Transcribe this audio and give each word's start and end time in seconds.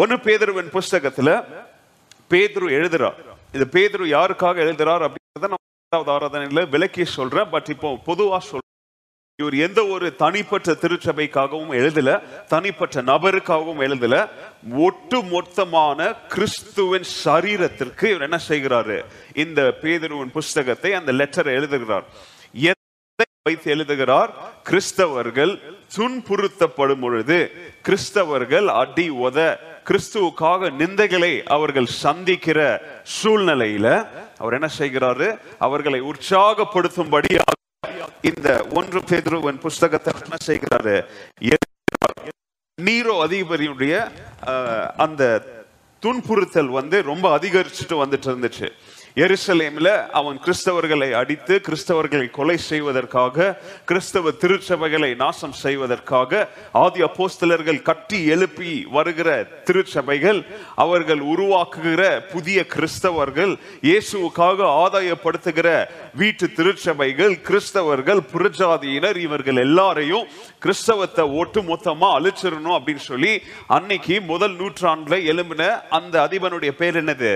ஒன்று 0.00 0.16
பேதுருவின் 0.16 0.70
புஸ்தகத்தில் 0.70 1.34
பேதுரு 2.30 2.66
எழுதுறார் 2.78 3.18
இது 3.52 3.64
பேதுரு 3.74 4.06
யாருக்காக 4.16 4.56
எழுதுறார் 4.64 5.04
அப்படின்றத 5.06 5.48
நான் 5.52 5.62
இரண்டாவது 5.62 6.10
ஆராதனையில் 6.14 6.68
விளக்கி 6.68 7.04
சொல்கிறேன் 7.04 7.50
பட் 7.50 7.70
இப்போ 7.74 7.90
பொதுவாக 8.04 8.40
சொல் 8.46 8.64
இவர் 9.38 9.56
எந்த 9.66 9.80
ஒரு 9.86 10.06
தனிப்பட்ட 10.22 10.72
திருச்சபைக்காகவும் 10.72 11.72
எழுதல 11.78 12.10
தனிப்பட்ட 12.48 13.02
நபருக்காகவும் 13.02 13.80
எழுதல. 13.86 14.14
ஒட்டு 14.86 15.18
மொத்தமான 15.34 15.98
கிறிஸ்துவின் 16.28 17.08
சரீரத்திற்கு 17.24 18.04
இவர் 18.12 18.26
என்ன 18.28 18.38
செய்கிறாரு? 18.48 18.96
இந்த 19.44 19.60
பேதுருவின் 19.82 20.34
புஸ்தகத்தை 20.38 20.92
அந்த 20.94 21.12
லெட்டரை 21.12 21.52
எழுதுகிறார். 21.58 22.06
வைத்து 23.48 23.70
எழுதுகிறார்? 23.70 24.30
கிறிஸ்தவர்கள் 24.68 25.52
துன்புறுத்தப்படும் 25.96 27.02
பொழுது 27.04 27.38
கிறிஸ்தவர்கள் 27.86 28.66
அடி 28.80 29.08
உத 29.26 29.38
கிறிஸ்துவுக்காக 29.88 30.70
நிந்தைகளை 30.80 31.32
அவர்கள் 31.56 31.88
சந்திக்கிற 32.02 32.60
சூழ்நிலையில 33.16 33.86
அவர் 34.42 34.56
என்ன 34.58 34.68
செய்கிறாரு? 34.78 35.28
அவர்களை 35.66 36.00
உற்சாகப்படுத்தும்படியாக 36.10 37.52
இந்த 38.30 38.48
ஒன்று 38.78 39.00
பேதுருவன் 39.10 39.60
புஸ்தகத்தை 39.66 40.12
என்ன 40.24 40.38
செய்கிறாரு? 40.48 40.96
நீரோ 42.78 43.14
அதிபதியுடைய 43.26 43.94
அந்த 45.04 45.22
துன்புறுத்தல் 46.02 46.72
வந்து 46.78 46.96
ரொம்ப 47.10 47.26
அதிகரிச்சுட்டு 47.38 47.96
வந்துட்டு 48.02 48.28
இருந்துச்சு. 48.30 48.68
எருசலேம்ல 49.16 49.90
அவன் 50.12 50.38
கிறிஸ்தவர்களை 50.44 51.08
அடித்து 51.14 51.54
கிறிஸ்தவர்களை 51.66 52.26
கொலை 52.30 52.56
செய்வதற்காக 52.62 53.46
கிறிஸ்தவ 53.84 54.32
திருச்சபைகளை 54.40 55.10
நாசம் 55.16 55.54
செய்வதற்காக 55.60 56.42
ஆதி 56.78 57.00
அப்போஸ்தலர்கள் 57.02 57.80
கட்டி 57.82 58.24
எழுப்பி 58.26 58.72
வருகிற 58.92 59.28
திருச்சபைகள் 59.64 60.40
அவர்கள் 60.76 61.22
உருவாக்குகிற 61.26 62.02
புதிய 62.30 62.66
கிறிஸ்தவர்கள் 62.66 63.52
இயேசுவுக்காக 63.82 64.68
ஆதாயப்படுத்துகிற 64.82 65.68
வீட்டு 66.14 66.48
திருச்சபைகள் 66.56 67.34
கிறிஸ்தவர்கள் 67.42 68.22
புறஜாதியினர் 68.32 69.20
இவர்கள் 69.20 69.56
எல்லாரையும் 69.58 70.28
கிறிஸ்தவத்தை 70.58 71.26
ஒட்டு 71.36 71.62
மொத்தமா 71.62 72.10
அழிச்சிடணும் 72.18 72.76
அப்படின்னு 72.78 73.04
சொல்லி 73.06 73.32
அன்னைக்கு 73.70 74.16
முதல் 74.26 74.56
நூற்றாண்டுல 74.56 75.18
எழும்பின 75.26 75.64
அந்த 75.90 76.14
அதிபனுடைய 76.26 76.70
பேர் 76.76 76.96
என்னது? 76.96 77.32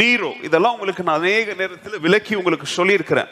நீரோ 0.00 0.30
இதெல்லாம் 0.46 0.74
உங்களுக்கு 0.74 1.02
நான் 1.06 1.20
அநேக 1.20 1.54
நேரத்தில் 1.60 2.02
விளக்கி 2.04 2.34
உங்களுக்கு 2.40 2.66
சொல்லியிருக்கிறேன். 2.66 3.30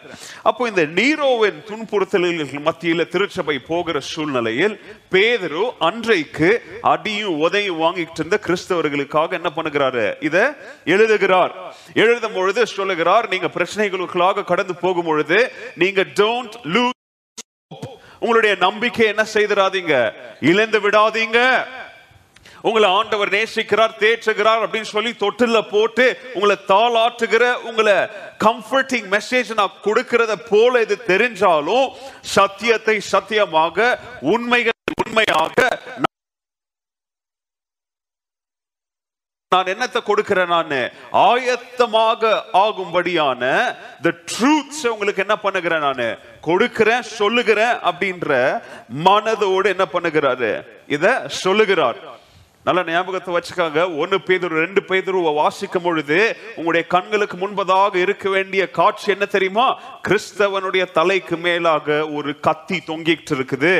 அப்போ 0.48 0.62
இந்த 0.70 0.82
நீரோவின் 0.98 1.58
துன்புறுத்தல்கள் 1.68 2.60
மத்தியில் 2.68 3.08
திருச்சபை 3.14 3.56
போகிற 3.70 4.00
சூழ்நிலையில் 4.12 4.74
பேதரு 5.14 5.64
அன்றைக்கு 5.88 6.50
அடியும் 6.92 7.38
உதையும் 7.46 7.80
வாங்கிட்டு 7.84 8.20
இருந்த 8.22 8.38
கிறிஸ்தவர்களுக்காக 8.46 9.30
என்ன 9.40 9.52
பண்ணுகிறாரு? 9.56 10.06
இதை 10.28 10.44
எழுதுகிறார். 10.94 11.54
எழுதும் 12.04 12.36
பொழுது 12.38 12.66
சொல்லுகிறார் 12.76 13.28
நீங்க 13.34 13.50
பிரச்சனைகளுக்காக 13.58 14.44
கடந்து 14.52 14.76
போகும் 14.84 15.10
பொழுது 15.10 15.40
நீங்க 15.82 16.00
டோன்ட் 16.22 16.56
லூஸ் 16.74 16.98
உங்களுடைய 18.22 18.54
நம்பிக்கை 18.66 19.06
என்ன 19.06 19.22
செய்திடாதீங்க 19.34 19.94
இழந்து 20.50 20.78
விடாதீங்க. 20.80 21.38
உங்களை 22.64 22.90
ஆண்டவர் 22.90 23.34
நேசிக்கிறார் 23.34 23.98
தேற்றுகிறார் 23.98 24.64
அப்படின்னு 24.64 24.90
சொல்லி 24.90 25.12
தொட்டில 25.20 25.60
போட்டு 25.68 26.06
உங்களை 26.34 26.56
தாளாட்டுகிற 26.68 27.54
உங்களை 27.62 27.96
கம்ஃபர்டிங் 28.44 29.08
மெசேஜ் 29.12 29.54
நான் 29.54 29.78
கொடுக்கிறத 29.82 30.36
போல 30.48 30.80
இது 30.80 30.96
தெரிஞ்சாலும் 31.06 31.86
சத்தியத்தை 32.34 33.00
சத்தியமாக 33.12 33.96
உண்மைகள் 34.34 34.78
உண்மையாக 35.04 35.56
நான் 39.52 39.66
என்னத்தை 39.66 40.00
கொடுக்கிறேன் 40.02 40.48
நான்? 40.48 40.74
ஆயத்தமாக 41.22 42.20
ஆகும்படியான 42.60 43.40
த 44.02 44.10
ட்ரூத்ஸ் 44.30 44.84
உங்களுக்கு 44.86 45.22
என்ன 45.22 45.36
பண்ணுகிறேன் 45.36 45.80
நான்? 45.80 46.04
கொடுக்கிறேன் 46.40 47.02
சொல்லுகிறேன் 47.16 47.74
அப்படின்ற 47.88 48.30
மனதோடு 49.06 49.68
என்ன 49.68 49.86
பண்ணுகிறாரு? 49.94 50.50
இத 50.88 51.04
சொல்லுகிறார். 51.42 51.98
நல்ல 52.66 52.80
ஞாபகத்தை 52.86 53.30
வச்சுக்காங்க. 53.34 53.80
ஒன்னு 54.00 54.16
பேதுரு 54.28 54.54
ரெண்டு 54.64 54.80
பேதுருவை 54.88 55.30
வாசிக்கும் 55.34 55.82
பொழுது 55.82 56.18
உங்களுடைய 56.56 56.86
கண்களுக்கு 56.94 57.36
முன்பதாக 57.42 57.94
இருக்க 57.94 58.28
வேண்டிய 58.28 58.62
காட்சி 58.78 59.10
என்ன 59.14 59.26
தெரியுமா? 59.34 59.66
கிறிஸ்தவனுடைய 60.08 60.84
தலைக்கு 60.98 61.36
மேலாக 61.36 62.08
ஒரு 62.16 62.32
கத்தி 62.46 62.78
தொங்கிட்டு 62.86 63.32
இருக்குது. 63.36 63.74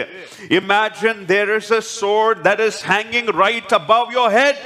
Imagine 0.60 1.24
there 1.32 1.52
is 1.56 1.72
a 1.80 1.80
sword 1.80 2.40
that 2.46 2.64
is 2.68 2.80
hanging 2.92 3.30
right 3.44 3.74
above 3.80 4.08
your 4.18 4.32
head 4.38 4.62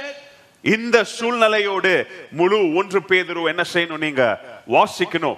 இந்த 0.63 1.03
சூழ்நிலையோடு 1.03 1.93
முழு 2.39 2.59
ஒன்று 2.79 3.01
பேதுரு 3.09 3.43
என்ன 3.53 3.65
செய்யணும் 3.73 4.05
நீங்க? 4.05 4.23
வாசிக்கணும். 4.75 5.37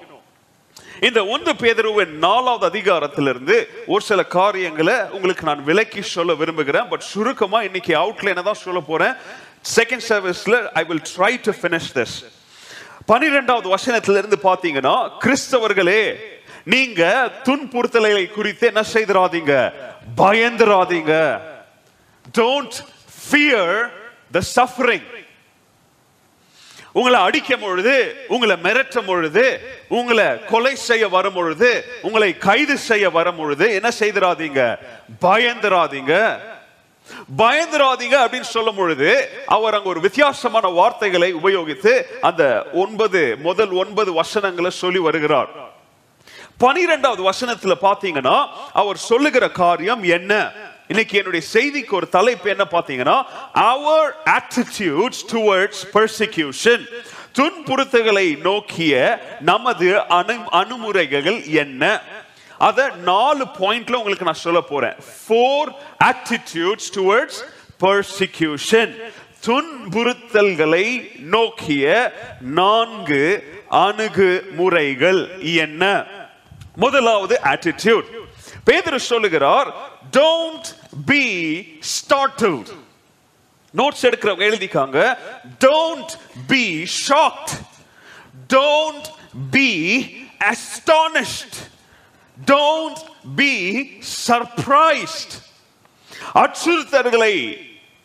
இந்த 1.01 1.25
ஒன்று 1.25 1.53
பேதருவின் 1.53 2.13
நாலாவது 2.25 2.65
அதிகாரத்திலிருந்து 2.67 3.67
ஒரு 3.87 4.03
சில 4.03 4.23
காரியங்களை 4.23 4.95
உங்களுக்கு 5.11 5.45
நான் 5.45 5.63
விளக்கி 5.63 6.01
சொல்ல 6.01 6.33
விரும்புகிறேன். 6.33 6.87
பட் 6.87 6.99
சுருக்கமா 6.99 7.61
இன்னைக்கு 7.61 7.93
அவுட்லைனை 7.97 8.43
தான் 8.43 8.53
சொல்ல 8.53 8.79
போறேன். 8.79 9.13
செகண்ட் 9.75 10.05
சர்வீஸ்ல 10.09 10.67
I 10.67 10.83
will 10.83 11.01
try 11.17 11.39
to 11.41 11.51
finish 11.61 11.87
this 11.93 12.17
பனிரெண்டாவது 13.05 13.75
வசனத்திலிருந்து 13.75 14.37
பாத்தீங்கன்னா 14.43 15.11
கிறிஸ்தவர்களே 15.25 16.15
நீங்க 16.63 17.31
துன்புறுத்தலை 17.43 18.31
குறித்து 18.31 18.67
என்ன 18.67 18.83
செய்திராதீங்க? 18.93 19.73
பயந்துராதீங்க. 20.17 21.41
டோன்ட் 22.37 22.77
ஃபியர் 23.31 23.89
த 24.31 24.41
சஃபரிங் 24.55 25.07
உங்களை 26.97 27.19
அடிக்கும் 27.21 27.59
பொழுது 27.59 27.95
உங்களை 28.27 28.55
மிரட்டும் 28.63 29.05
பொழுது 29.05 29.45
உங்களை 29.87 30.27
கொலை 30.45 30.75
செய்ய 30.75 31.05
வரும் 31.07 31.33
பொழுது 31.33 31.69
உங்களை 32.01 32.29
கைது 32.37 32.75
செய்ய 32.77 33.09
வரும் 33.09 33.35
பொழுது 33.35 33.65
என்ன 33.73 33.89
செய்திராதீங்க? 33.99 34.61
பயந்துராதீங்க. 35.25 36.13
பயந்துராதீங்க 37.41 38.15
அப்படின்னு 38.23 38.53
சொல்லும் 38.55 38.75
பொழுது 38.75 39.09
அவர் 39.45 39.73
அங்க 39.73 39.89
ஒரு 39.89 39.99
வித்தியாசமான 39.99 40.67
வார்த்தைகளை 40.79 41.29
உபயோகித்து 41.33 41.93
அந்த 42.21 42.43
ஒன்பது 42.73 43.21
முதல் 43.39 43.71
ஒன்பது 43.71 44.13
வசனங்களை 44.13 44.71
சொல்லி 44.71 44.99
வருகிறார். 44.99 45.51
பனிரெண்டாவது 46.57 47.21
வசனத்துல 47.29 47.73
பாத்தீங்கன்னா 47.81 48.37
அவர் 48.73 48.97
சொல்லுகிற 49.09 49.45
காரியம் 49.49 50.03
என்ன? 50.03 50.33
இன்னைக்கு 50.89 51.17
என்னுடைய 51.17 51.47
செய்திக்கு 51.53 51.89
ஒரு 51.89 52.09
தலைப்பு 52.09 52.49
என்ன 52.49 52.65
பாத்தீங்கன்னா 52.71 53.23
அவர் 53.53 54.15
ஆட்டிடியூட்ஸ் 54.25 55.23
டுவர்ட்ஸ் 55.31 55.81
பெர்சிக்யூஷன் 55.93 56.83
துன்புறுத்துகளை 57.37 58.41
நோக்கிய 58.41 58.93
நமது 59.41 60.07
அணு 60.07 60.35
அணுமுறைகள் 60.51 61.43
என்ன? 61.43 62.01
அத 62.57 62.91
நாலு 63.03 63.45
பாயிண்ட்ல 63.59 63.93
உங்களுக்கு 63.93 64.25
நான் 64.25 64.45
சொல்ல 64.45 64.61
போறேன். 64.61 64.95
ஃபோர் 65.27 65.69
ஆட்டிடியூட்ஸ் 66.03 66.89
டுவர்ட்ஸ் 66.95 67.41
பெர்சிக்யூஷன் 67.83 68.93
துன்புறுத்தல்களை 69.45 70.85
நோக்கிய 71.19 71.85
நான்கு 72.41 73.21
அணுகுமுறைகள் 73.69 75.21
என்ன? 75.43 75.83
முதலாவது 76.75 77.39
ஆட்டிடியூட் 77.43 78.07
பேதர் 78.63 78.99
சொல்லுகிறார் 78.99 79.69
டோன்ட் 80.11 80.67
பி 81.05 81.23
ஸ்டார்டில்ட் 81.95 82.69
நோட்ஸ் 83.73 84.05
எடுக்கிறவங்க 84.07 84.45
எழுதிக்காங்க. 84.49 85.17
Don't 85.59 86.11
be 86.47 86.63
shocked 87.07 87.53
don't 88.53 89.07
be 89.51 89.69
astonished 90.51 91.57
don't 92.37 93.01
be 93.35 93.53
surprised 94.27 95.35
அச்சுறுத்தல்களை 96.43 97.35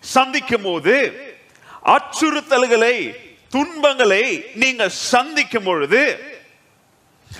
சந்திக்கும் 0.00 0.62
போது 0.62 0.96
அச்சுறுத்தல்களை 1.84 3.14
துன்பங்களை 3.48 4.44
நீங்க 4.54 4.88
சந்திக்கும் 4.88 5.64
பொழுது 5.64 6.02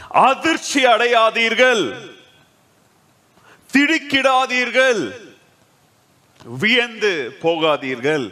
அதிர்ச்சி 0.09 0.85
அடையாதீர்கள் 0.85 1.85
திடுக்கிடாதீர்கள். 3.73 5.32
வியந்து 6.45 7.13
போகாதீர்கள். 7.43 8.27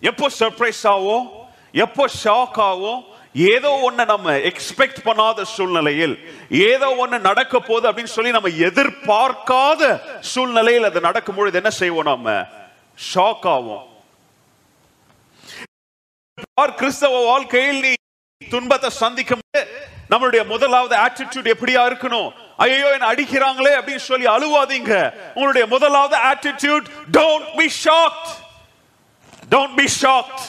எப்போ 0.00 0.26
சர்ப்ரைஸ் 0.38 0.82
ஆகும் 0.94 1.26
எப்போ 1.72 2.04
ஷாக் 2.24 2.60
ஆகும் 2.70 3.00
ஏதோ 3.32 3.70
ஒண்ணு 3.86 4.04
நம்ம 4.06 4.32
எக்ஸ்பெக்ட் 4.50 5.00
பண்ணாத 5.04 5.42
சூழ்நிலையில் 5.42 6.14
ஏதோ 6.48 6.88
ஒண்ணு 7.02 7.20
நடக்க 7.20 7.60
போகுது 7.60 7.88
அப்படின்னு 7.90 8.14
சொல்லி 8.16 8.30
நம்ம 8.30 8.48
எதிர்பார்க்காத 8.48 9.82
சூழ்நிலையில் 10.32 10.88
அது 10.88 11.00
நடக்கும் 11.00 11.34
பொழுது 11.34 11.56
என்ன 11.56 11.70
செய்வோம் 11.70 12.10
நம்ம 12.12 12.34
ஷாக் 13.14 13.46
ஆகும் 13.56 13.86
கிறிஸ்தவ 16.80 17.24
வாழ்க்கையில் 17.24 17.80
நீ 17.80 17.92
துன்பத்தை 18.40 18.90
சந்திக்கும் 18.90 19.42
போது 19.44 19.62
நம்மளுடைய 20.10 20.46
முதலாவது 20.46 20.94
ஆட்டிடியூட் 20.96 21.52
எப்படியா 21.54 21.82
இருக்கணும்? 21.90 22.32
ஐயோ 22.60 22.88
என்ன 22.90 23.08
அடிக்கிறாங்களே 23.12 23.72
அப்படின்னு 23.78 24.04
சொல்லி 24.04 24.26
அழுவாதீங்க. 24.28 24.92
உங்களுடைய 25.34 25.64
முதலாவது 25.66 26.16
attitude 26.30 26.86
don't 27.16 27.48
be 27.56 27.66
shocked 27.80 28.30
don't 29.50 29.76
be 29.76 29.86
shocked 29.96 30.42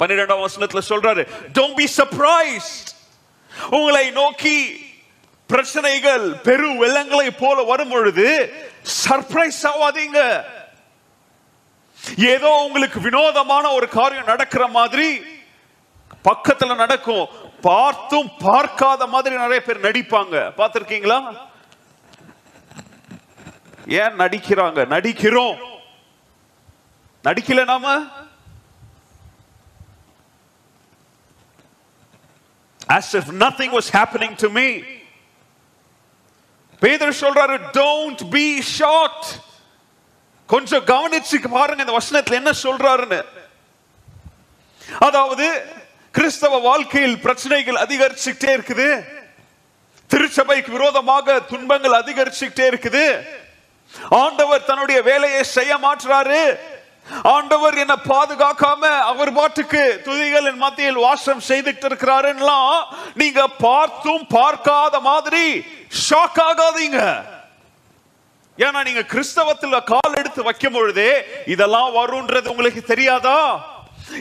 பன்னிரெண்டாம் 0.00 0.44
வசனத்துல 0.44 0.82
சொல்றாரு 0.88 1.22
டோன்ட் 1.56 1.76
பி 1.76 1.86
சர்ப்ரைஸ் 1.96 2.70
உங்களை 3.72 4.04
நோக்கி 4.12 4.56
பிரச்சனைகள் 5.50 6.24
பெரு 6.42 6.68
வெள்ளங்களை 6.78 7.28
போல 7.34 7.62
வரும் 7.64 7.88
பொழுது 7.88 8.26
சர்ப்ரைஸ் 9.02 9.60
ஆகாதீங்க 9.70 10.20
ஏதோ 12.26 12.50
உங்களுக்கு 12.66 12.98
வினோதமான 13.00 13.64
ஒரு 13.72 13.86
காரியம் 13.90 14.30
நடக்கிற 14.32 14.64
மாதிரி 14.76 15.08
பக்கத்துல 16.24 16.74
நடக்கும். 16.74 17.28
பார்த்தும் 17.60 18.30
பார்க்காத 18.38 19.06
மாதிரி 19.06 19.36
நிறைய 19.36 19.62
பேர் 19.62 19.80
நடிப்பாங்க. 19.80 20.52
பார்த்திருக்கீங்களா? 20.56 21.38
ஏன் 23.86 24.18
நடிக்கிறாங்க? 24.18 24.86
நடிக்கிறோம். 24.86 25.58
நடிக்கல 27.24 27.64
நாம? 27.64 28.04
As 32.88 33.16
if 33.16 33.24
nothing 33.24 33.70
was 33.70 33.88
happening 33.92 34.34
to 34.34 34.48
me. 34.48 34.82
Peter 36.80 37.16
சொல்றாரு 37.20 37.60
டோன்ட் 37.72 38.30
பி 38.30 38.62
ஷார்ட் 38.62 39.26
கொஞ்சம் 40.46 40.84
கவனிச்சு 40.84 41.48
பாருங்க 41.50 41.82
இந்த 41.82 41.98
வசனத்துல 41.98 42.32
என்ன 42.32 42.50
சொல்றாருன்னு. 42.62 43.24
அதாவது 44.98 45.76
கிறிஸ்தவ 46.18 46.58
வாழ்க்கையில் 46.68 47.20
பிரச்சனைகள் 47.24 47.76
அதிகரிச்சுக்கிட்டே 47.82 48.50
இருக்குது. 48.56 48.86
திருச்சபைக்கு 50.10 50.70
விரோதமாக 50.76 51.36
துன்பங்கள் 51.50 51.94
அதிகரிச்சுக்கிட்டே 51.98 52.64
இருக்குது. 52.70 53.04
ஆண்டவர் 54.22 54.66
தன்னுடைய 54.70 54.98
வேலையை 55.10 55.42
செய்ய 55.56 55.72
மாற்றுறாரு 55.84 56.40
ஆண்டவர் 57.34 57.76
என்ன 57.82 57.94
பாதுகாக்காம 58.08 58.82
அவர் 59.10 59.32
பாட்டுக்கு 59.38 59.82
துதிகளின் 60.06 60.60
மத்தியில் 60.64 61.00
வாசம் 61.04 61.46
செய்துட்டு 61.48 61.86
இருக்கிறாருலாம் 61.90 62.74
நீங்க 63.20 63.40
பார்த்தும் 63.66 64.26
பார்க்காத 64.36 65.00
மாதிரி 65.08 65.46
ஷாக் 66.08 66.42
ஆகாதீங்க. 66.48 67.00
ஏன்னா 68.58 68.80
நீங்க 68.88 69.04
கிறிஸ்தவத்துல 69.14 69.84
கால் 69.94 70.20
எடுத்து 70.20 70.42
வைக்கும் 70.50 70.76
பொழுதே 70.76 71.10
இதெல்லாம் 71.54 71.90
வரும்ன்றது 71.98 72.52
உங்களுக்கு 72.54 72.84
தெரியாதா? 72.92 73.40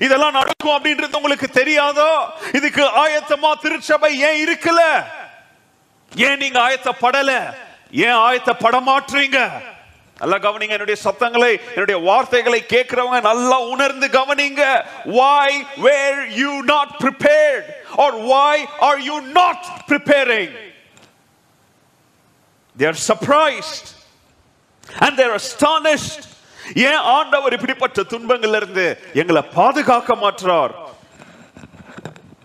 இதெல்லாம் 0.01 0.31
நடக்கும் 0.31 0.75
அப்படின்றது 0.77 1.15
உங்களுக்கு 1.15 1.49
தெரியாதோ? 1.53 2.29
இதுக்கு 2.53 2.83
ஆயத்தமா 2.83 3.59
திருச்சபை 3.61 4.19
ஏன் 4.19 4.47
இருக்கல? 4.47 5.05
ஏன் 6.15 6.37
நீங்க 6.37 6.69
ஆயத்தப்படல? 6.69 7.55
ஏன் 7.91 8.19
ஆயத்தப்பட 8.27 8.79
மாட்டீங்க 8.91 9.51
நல்லா 10.19 10.37
கவனிங்க 10.37 10.69
என்னுடைய 10.69 11.01
சத்தங்களை 11.01 11.59
என்னுடைய 11.73 11.97
வார்த்தைகளை 11.99 12.65
கேட்கிறவங்க 12.69 13.21
நல்லா 13.21 13.59
உணர்ந்து 13.59 14.07
கவனிங்க. 14.07 14.85
Why 15.05 15.65
were 15.77 16.25
you 16.41 16.63
not 16.63 16.99
prepared? 16.99 17.65
Or 17.97 18.11
why 18.31 18.67
are 18.79 18.99
you 18.99 19.21
not 19.21 19.87
preparing? 19.87 20.49
They 22.75 22.85
are 22.85 22.93
surprised 22.93 23.93
and 25.01 25.17
they 25.17 25.23
are 25.23 25.35
astonished. 25.35 26.36
ஏன் 26.75 27.01
ஆண்டவர் 27.15 27.53
இப்படிப்பட்ட 27.53 28.01
துன்பங்கள்ல 28.01 28.55
இருந்து 28.55 28.99
எங்களை 29.13 29.41
பாதுகாக்க 29.41 30.15
மாற்றார்? 30.15 30.75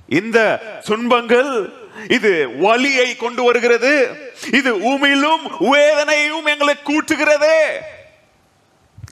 இந்த 0.09 0.63
துன்பங்கள் 0.85 1.81
இது 2.09 2.59
வலியை 2.59 3.17
கொண்டு 3.17 3.43
வருகிறது. 3.43 4.21
இது 4.53 4.77
உமிழும் 4.77 5.45
வேதனையும் 5.59 6.47
எங்களை 6.47 6.75
கூட்டுகிறதே. 6.85 7.61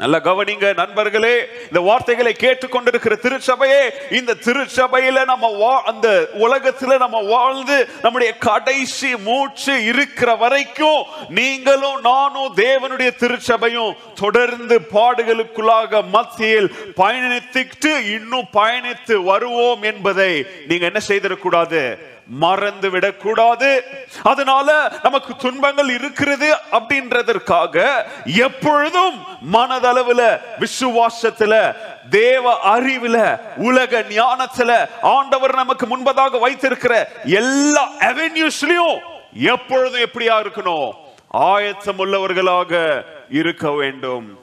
நல்ல 0.01 0.19
கவனிங்க 0.21 0.75
நண்பர்களே 0.75 1.33
இந்த 1.65 1.81
வார்த்தைகளை 1.81 2.33
கேட்டுக்கொண்டிருக்கிற 2.35 3.15
திருச்சபையே 3.17 3.81
இந்த 4.11 4.37
திருச்சபையில 4.45 5.25
நம்ம 5.25 5.47
வா- 5.59 5.83
அந்த 5.85 6.09
உலகத்துல 6.39 6.99
நம்ம 6.99 7.21
வாழ்ந்து 7.27 7.77
நம்முடைய 8.03 8.37
கடைசி 8.39 9.17
மூச்சு 9.19 9.85
இருக்கிற 9.85 10.35
வரைக்கும் 10.35 11.03
நீங்களும் 11.31 12.01
நானும் 12.03 12.55
தேவனுடைய 12.57 13.11
திருச்சபையும் 13.19 13.93
தொடர்ந்து 14.15 14.79
பாடுகளுக்குள்ளாக 14.93 16.03
மத்தியில் 16.09 16.71
பயணித்துட்டு 16.97 17.93
இன்னும் 18.11 18.49
பயணித்து 18.53 19.15
வருவோம் 19.25 19.83
என்பதை 19.83 20.33
நீங்க 20.67 20.85
என்ன 20.85 21.01
செய்திடக்கூடாது? 21.09 21.83
மறந்து 22.31 22.91
விடக்கூடாது. 22.91 23.85
அதனால 24.23 24.93
நமக்கு 25.03 25.37
துன்பங்கள் 25.37 25.89
இருக்கிறது 25.89 26.57
அப்படின்றதற்காக 26.73 28.05
எப்பொழுதும் 28.25 29.25
மனதளவுல 29.53 30.41
விசுவாசத்துல 30.59 31.77
தேவ 32.11 32.79
அறிவுல 32.79 33.41
உலக 33.57 34.01
ஞானத்துல 34.01 34.89
ஆண்டவர் 35.03 35.55
நமக்கு 35.55 35.87
முன்பதாக 35.87 36.41
வைத்திருக்கிற 36.41 37.09
எல்லா 37.25 37.93
அவென்யூஸ்லயும் 37.99 38.99
எப்பொழுதும் 39.35 40.01
எப்படியா 40.01 40.37
இருக்கணும்? 40.41 40.93
ஆயத்தம் 41.29 41.99
உள்ளவர்களாக 41.99 43.05
இருக்க 43.29 43.71
வேண்டும். 43.71 44.39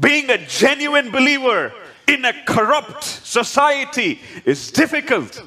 Being 0.00 0.30
a 0.30 0.38
genuine 0.60 1.10
believer 1.10 1.72
in 2.14 2.24
a 2.24 2.34
corrupt 2.52 3.04
society 3.36 4.10
is 4.52 4.60
difficult. 4.80 5.42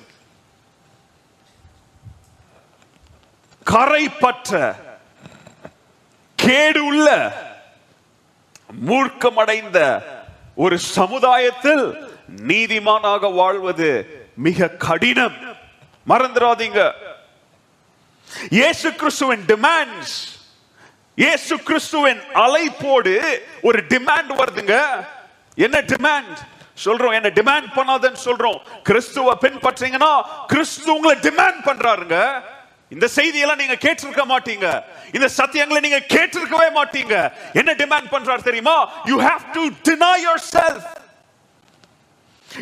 கரைப்பற்ற 3.72 4.76
கேடு 6.36 6.82
உள்ள 6.90 7.08
மூர்க்கமடைந்த 8.90 9.80
ஒரு 10.64 10.78
சமுதாயத்தில் 10.80 11.86
நீதிமானாக 12.52 13.34
வாழ்வது 13.42 13.90
மிக 14.48 14.70
கடினம். 14.88 15.38
மறந்துடாதீங்க. 16.12 16.82
இயேசு 18.60 18.90
கிறிஸ்துவின் 19.02 19.44
டிமாண்ட்ஸ் 19.54 20.16
இயேசு 21.24 21.56
கிறிஸ்துவின் 21.70 22.22
அலைப்போடு 22.44 23.14
ஒரு 23.62 23.80
டிமாண்ட் 23.94 24.32
வருதுங்க. 24.42 24.76
என்ன 25.66 25.78
டிமாண்ட் 25.94 26.40
சொல்றோம் 26.76 27.14
என்ன 27.14 27.30
டிமாண்ட் 27.40 27.70
பண்ணாதன்னு 27.76 28.20
சொல்றோம். 28.26 28.60
கிறிஸ்துவ 28.84 29.38
பின்பற்றீங்கன்னா 29.42 30.14
கிறிஸ்து 30.48 30.90
உங்களை 30.96 31.18
டிமாண்ட் 31.20 31.62
பண்றாருங்க. 31.68 32.42
இந்த 32.90 33.08
செய்தியெல்லாம் 33.16 33.62
நீங்க 33.64 33.78
கேட்டிருக்க 33.86 34.24
மாட்டீங்க. 34.34 34.84
இந்த 35.14 35.30
சத்தியங்களை 35.38 35.80
நீங்க 35.80 36.02
கேட்டிருக்கவே 36.16 36.70
மாட்டீங்க. 36.80 37.32
என்ன 37.54 37.74
டிமாண்ட் 37.74 38.10
பண்றாரு 38.12 38.42
தெரியுமா? 38.44 38.78
You 39.06 39.20
have 39.22 39.46
to 39.54 39.68
deny 39.88 40.14
yourself 40.56 40.88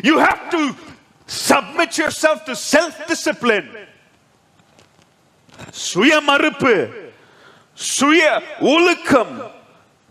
you 0.02 0.14
have 0.26 0.42
to 0.50 0.60
submit 1.48 1.96
yourself 2.22 2.44
to 2.44 2.54
self 2.72 3.00
discipline 3.10 3.70
சுய 5.70 6.20
மறுப்பு 6.20 6.74
சுய 7.74 8.42
ஒழுக்கம் 8.60 9.34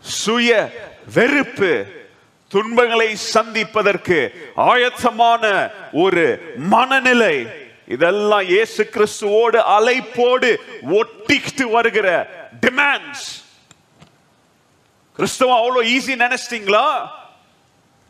சுய 0.04 0.70
வெறுப்பு. 1.14 1.98
துன்பங்களை 2.52 3.08
சந்திப்பதற்கு 3.34 4.18
ஆயத்தமான 4.70 5.44
ஒரு 6.04 6.24
மனநிலை. 6.72 7.36
இதெல்லாம் 7.94 8.44
இயேசு 8.52 8.82
கிறிஸ்துவோடு 8.94 9.58
அலைப்போடு 9.76 10.50
ஒட்டிக்கிட்டு 10.98 11.64
வருகிற 11.76 12.08
டிமாண்ட்ஸ் 12.64 13.28
கிறிஸ்தவம் 15.18 15.60
அவ்வளவு 15.60 15.88
ஈஸி 15.94 16.14
நினைச்சிட்டீங்களா? 16.24 16.86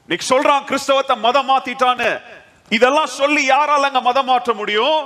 இன்னைக்கு 0.05 0.27
சொல்றான் 0.33 0.67
கிறிஸ்தவத்தை 0.71 1.17
மதம் 1.27 1.51
மாத்திட்டான்னு. 1.51 2.11
இதெல்லாம் 2.77 3.15
சொல்லி 3.21 3.43
யாரால 3.49 3.89
அங்க 3.89 4.01
மதம் 4.01 4.31
மாற்ற 4.33 4.53
முடியும்? 4.61 5.01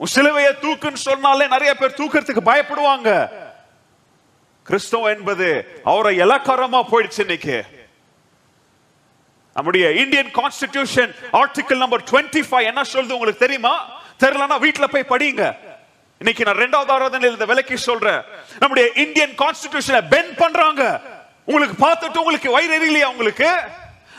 உன் 0.00 0.14
சிலுவையை 0.14 0.52
தூக்குன்னு 0.64 1.06
சொன்னாலே 1.08 1.46
நிறைய 1.54 1.72
பேர் 1.74 1.98
தூக்கிறதுக்கு 2.00 2.50
பயப்படுவாங்க. 2.50 3.10
கிறிஸ்தவம் 4.66 5.14
என்பது 5.16 5.48
அவரை 5.90 6.12
இலக்காரமா 6.24 6.82
போயிடுச்சு 6.92 7.20
இன்னைக்கு. 7.26 7.58
நம்முடைய 9.56 9.92
இந்தியன் 9.92 10.30
கான்ஸ்டிடியூஷன் 10.38 11.12
ஆர்டிகல் 11.32 11.82
நம்பர் 11.82 12.02
25 12.10 12.64
என்ன 12.70 12.84
சொல்றது 12.84 13.14
உங்களுக்கு 13.14 13.44
தெரியுமா? 13.44 13.74
தெரியலன்னா 14.22 14.56
வீட்டுல 14.64 14.86
போய் 14.94 15.10
படிங்க. 15.12 15.42
இன்னைக்கு 16.18 16.44
நான் 16.44 16.60
ரெண்டாவது 16.64 16.92
ஆராதனையில் 16.96 17.36
இந்த 17.36 17.44
விலைக்கு 17.44 17.78
சொல்றேன். 17.78 18.20
நம்முடைய 18.58 18.92
இந்தியன் 19.04 19.34
கான்ஸ்டிடியூஷனை 19.42 20.00
பென் 20.08 20.34
பண்றாங்க. 20.36 21.00
உங்களுக்கு 21.44 21.76
பார்த்துட்டு 21.86 22.16
உங்களுக்கு 22.16 22.50
வயிறு 22.50 22.74
எரியலையா 22.78 23.04
உங்களுக்கு? 23.04 23.50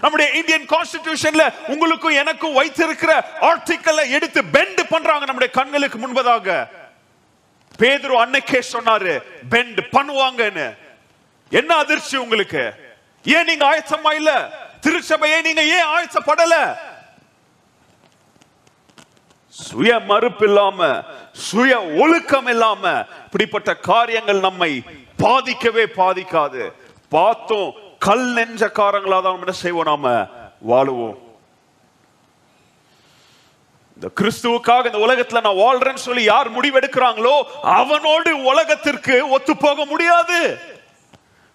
நம்முடைய 0.02 0.32
இந்தியன் 0.32 0.68
கான்ஸ்டிடியூஷன்ல 0.74 1.54
உங்களுக்கும் 1.68 2.20
எனக்கும் 2.24 2.54
வைத்திருக்கிற 2.54 3.12
ஆர்டிக்கல்ல 3.42 4.10
எடுத்து 4.10 4.46
பெண்ட் 4.46 4.90
பண்றாங்க 4.90 5.26
நம்முடைய 5.26 5.54
கண்களுக்கு 5.54 5.98
முன்பதாக. 6.00 6.68
பேதுரு 7.80 8.16
அன்னைக்கே 8.26 8.62
சொன்னாரு 8.74 9.24
பெண்ட் 9.50 9.80
பண்ணுவாங்கன்னு. 9.80 10.78
என்ன 11.50 11.76
அதிர்ச்சி 11.76 12.18
உங்களுக்கு? 12.18 12.64
ஏன் 13.24 13.46
நீங்க 13.46 13.66
ஆயத்தமா 13.72 14.14
இல்லை? 14.14 14.66
திருச்சபையை 14.82 15.42
நீங்க 15.42 15.64
ஏன் 15.64 15.90
ஆழ்த்தப்படல? 15.96 16.56
சுய 19.52 20.00
மறுப்பு 20.00 20.46
இல்லாம 20.48 21.04
சுய 21.32 21.82
ஒழுக்கம் 22.02 22.48
இல்லாம 22.48 23.06
இப்படிப்பட்ட 23.26 23.76
காரியங்கள் 23.76 24.40
நம்மை 24.40 24.84
பாதிக்கவே 25.24 25.86
பாதிக்காது. 25.96 26.72
பார்த்தோம் 27.10 27.70
கல் 28.00 28.28
நெஞ்சக்காரங்களா 28.34 29.22
தான் 29.22 29.40
என்ன 29.40 29.52
செய்வோம் 29.52 29.90
நாம? 29.92 30.28
வாழுவோம். 30.68 31.18
இந்த 33.98 34.10
கிறிஸ்துவுக்காக 34.20 34.86
இந்த 34.86 35.00
உலகத்துல 35.08 35.42
நான் 35.42 35.62
வாழ்றேன்னு 35.66 36.06
சொல்லி 36.08 36.24
யார் 36.24 36.56
முடிவெடுக்கிறாங்களோ 36.56 37.36
அவனோடு 37.62 38.44
உலகத்திற்கு 38.44 39.30
ஒத்து 39.30 39.58
போக 39.58 39.86
முடியாது. 39.86 40.40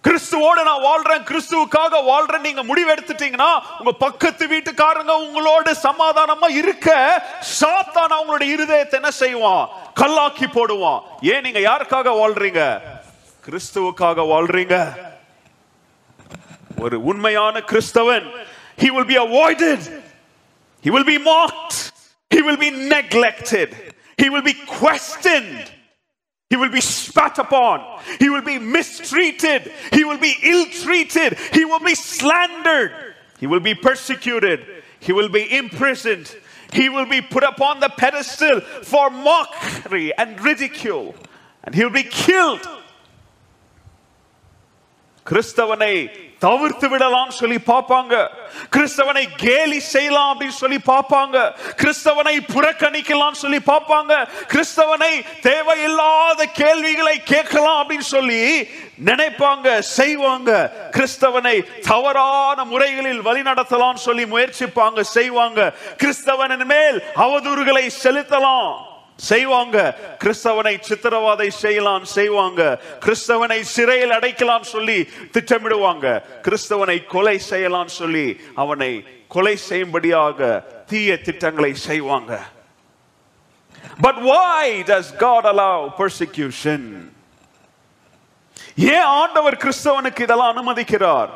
கிறிஸ்துவோட 0.07 0.63
நான் 0.63 0.83
வாழ்றேன் 0.83 1.25
கிறிஸ்துவுக்காக 1.29 1.99
வாழ்றேன் 2.09 2.45
நீங்க 2.47 2.63
முடிவெடுத்துட்டீங்கன்னா 2.63 3.51
உங்க 3.77 3.91
பக்கத்து 3.99 4.47
வீட்டுக்காரங்க 4.47 5.13
உங்களோட 5.25 5.73
சமாதானமா 5.83 6.49
இருக்க 6.49 6.89
சாத்தான் 7.61 8.15
அவங்களோட 8.17 8.43
இருதயத்தை 8.55 8.91
என்ன 8.91 9.11
செய்வான்? 9.11 9.69
கல்லாக்கி 9.99 10.47
போடுவான். 10.47 11.01
ஏன் 11.21 11.41
நீங்க 11.41 11.59
யாருக்காக 11.59 12.13
வாழ்றீங்க? 12.21 12.81
கிறிஸ்துவுக்காக 13.45 14.25
வாழ்றீங்க. 14.33 14.75
ஒரு 16.79 17.03
உண்மையான 17.03 17.59
கிறிஸ்தவன் 17.59 18.27
he 18.77 18.89
will 18.89 19.05
be 19.05 19.15
avoided. 19.15 19.81
He 20.83 20.89
will 20.89 21.07
be 21.13 21.17
mocked. 21.17 21.91
He 22.31 22.41
will 22.41 22.57
be 22.57 22.69
neglected. 22.95 23.69
He 24.17 24.29
will 24.29 24.41
be 24.41 24.55
questioned. 24.79 25.63
He 26.53 26.57
will 26.57 26.69
be 26.69 26.81
spat 26.81 27.39
upon. 27.39 27.99
He 28.19 28.29
will 28.29 28.43
be 28.43 28.59
mistreated. 28.59 29.71
He 29.91 30.03
will 30.03 30.19
be 30.19 30.35
ill 30.43 30.67
treated. 30.67 31.35
He 31.51 31.65
will 31.65 31.79
be 31.79 31.95
slandered. 31.95 32.91
He 33.39 33.47
will 33.47 33.59
be 33.59 33.73
persecuted. 33.73 34.83
He 34.99 35.13
will 35.13 35.29
be 35.29 35.51
imprisoned. 35.57 36.31
He 36.71 36.89
will 36.89 37.07
be 37.07 37.21
put 37.21 37.43
upon 37.43 37.79
the 37.79 37.89
pedestal 37.89 38.61
for 38.83 39.09
mockery 39.09 40.15
and 40.15 40.39
ridicule. 40.41 41.15
And 41.63 41.73
he'll 41.73 41.89
be 41.89 42.03
killed. 42.03 42.61
ಕ್ರಿಸ್ತವನೇ 45.25 45.91
தவிர்த்து 46.45 46.87
விடலாம் 46.89 47.31
சொல்லி 47.39 47.59
பார்ப்பாங்க. 47.71 48.13
கிறிஸ்தவனை 48.75 49.23
கேலி 49.45 49.79
செய்யலாம் 49.93 50.29
அப்படின்னு 50.31 50.61
சொல்லி 50.63 50.79
பார்ப்பாங்க. 50.91 51.37
கிறிஸ்தவனை 51.81 52.35
புறக்கணிக்கலாம் 52.53 53.41
சொல்லி 53.43 53.59
பார்ப்பாங்க. 53.71 54.13
கிறிஸ்தவனை 54.53 55.13
தேவையில்லாத 55.49 56.45
கேள்விகளை 56.61 57.15
கேட்கலாம் 57.33 57.79
அப்படின்னு 57.81 58.09
சொல்லி 58.15 58.41
நினைப்பாங்க 59.09 59.67
செய்வாங்க. 59.97 60.51
கிறிஸ்தவனை 60.97 61.55
தவறான 61.89 62.63
முறைகளில் 62.71 63.25
வழிநடத்தலாம் 63.27 64.03
சொல்லி 64.07 64.25
முயற்சிப்பாங்க 64.33 65.01
செய்வாங்க. 65.17 65.59
கிறிஸ்தவனின் 66.01 66.67
மேல் 66.73 66.97
அவதூறுகளை 67.25 67.85
செலுத்தலாம். 68.03 68.73
செய்வாங்க. 69.17 69.77
கிறிஸ்தவனை 70.19 70.79
சித்திரவாதை 70.89 71.47
செய்யலாம் 71.47 72.05
செய்வாங்க. 72.05 72.79
கிறிஸ்தவனை 72.99 73.61
சிறையில் 73.61 74.11
அடைக்கலாம் 74.11 74.61
சொல்லி 74.61 75.09
திட்டமிடுவாங்க. 75.33 76.23
கிறிஸ்தவனை 76.41 77.05
கொலை 77.05 77.39
செய்யலாம் 77.39 77.87
சொல்லி 77.87 78.39
அவனை 78.55 79.07
கொலை 79.27 79.55
செய்யும்படியாக 79.57 80.63
தீய 80.87 81.21
திட்டங்களை 81.21 81.73
செய்வாங்க. 81.75 82.39
But 84.01 84.21
why 84.21 84.83
does 84.87 85.15
God 85.17 85.45
allow 85.45 85.89
persecution 85.97 87.11
ஏன் 88.75 89.07
ஆண்டவர் 89.21 89.57
கிறிஸ்தவனுக்கு 89.57 90.21
இதெல்லாம் 90.21 90.53
அனுமதிக்கிறார்? 90.53 91.29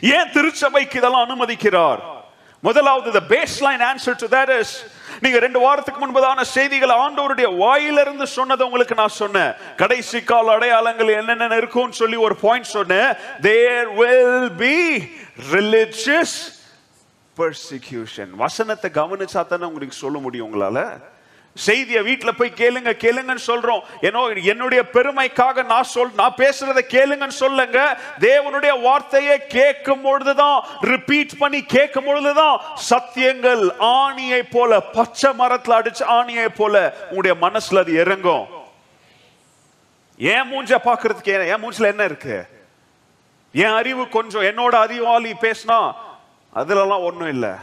ஏன் 0.00 0.30
திருச்சபைக்கு 0.32 0.98
இதெல்லாம் 0.98 1.26
அனுமதிக்கிறார்? 1.28 2.00
முதலாவது 2.60 3.20
base 3.20 3.56
line 3.60 3.80
answer 3.80 4.16
to 4.22 4.26
that 4.26 4.58
is 4.60 4.84
நீங்க 5.20 5.38
ரெண்டு 5.38 5.60
வாரத்துக்கு 5.60 6.00
முன்பதான 6.06 6.40
செய்திகள் 6.42 6.88
ஆண்டவருடைய 6.88 7.56
வாயிலிருந்து 7.56 8.26
சொன்னதை 8.26 8.66
உங்களுக்கு 8.66 8.94
நான் 8.94 9.08
சொன்னேன். 9.08 9.52
கடைசி 9.76 10.22
கால 10.22 10.52
அடையாளங்கள் 10.52 11.08
என்னென்ன 11.08 11.56
இருக்கும்னு 11.56 11.92
சொல்லி 11.92 12.16
ஒரு 12.16 12.36
பாயிண்ட் 12.36 12.66
சொன்னேன். 12.66 13.16
There 13.40 13.88
will 13.88 14.50
be 14.52 14.76
religious 15.52 16.54
persecution 17.38 18.30
வசனத்தை 18.30 18.90
கவனிச்சா 18.94 19.46
தானே 19.46 19.64
உங்களுக்கு 19.64 19.96
சொல்ல 19.96 20.18
முடியும் 20.18 20.48
உங்களால? 20.48 21.00
செய்தியை 21.64 22.02
வீட்டில் 22.02 22.36
போய் 22.38 22.52
கேளுங்க 22.56 22.92
கேளுங்கன்னு 23.02 23.44
சொல்றோம். 23.46 23.82
ஏன்னோ 24.00 24.22
என்னுடைய 24.44 24.82
பெருமைக்காக 24.92 25.64
நான் 25.64 25.90
சொல் 25.92 26.10
நான் 26.16 26.34
பேசுறத 26.36 26.80
கேளுங்கன்னு 26.94 27.36
சொல்லுங்க. 27.42 27.78
தேவனுடைய 28.20 28.80
வார்த்தையை 28.80 29.46
கேட்கும் 29.46 30.02
பொழுதுதான் 30.02 30.64
ரிப்பீட் 30.80 31.38
பண்ணி 31.38 31.62
கேட்கும் 31.62 32.04
பொழுதுதான் 32.04 32.60
சத்தியங்கள் 32.90 33.64
ஆணியை 33.78 34.42
போல 34.50 34.80
பச்சை 34.80 35.32
மரத்தில் 35.32 35.78
அடிச்ச 35.78 36.02
ஆணியை 36.18 36.48
போல 36.48 36.94
உங்களுடைய 37.10 37.36
மனசுல 37.46 37.78
அது 37.78 37.94
இறங்கும். 37.94 38.46
ஏன் 40.18 40.50
மூஞ்ச 40.52 40.78
பாக்குறதுக்கு 40.84 41.32
ஏன் 41.36 41.48
என் 41.52 41.62
மூஞ்சில 41.62 41.90
என்ன 41.92 42.04
இருக்கு? 42.04 42.36
என் 43.52 43.76
அறிவு 43.80 44.08
கொஞ்சம் 44.08 44.42
என்னோட 44.42 44.74
அறிவாளி 44.84 45.32
பேசினா 45.40 45.78
அதுலலாம் 46.54 47.06
ஒன்றும் 47.08 47.28
இல்லை. 47.28 47.54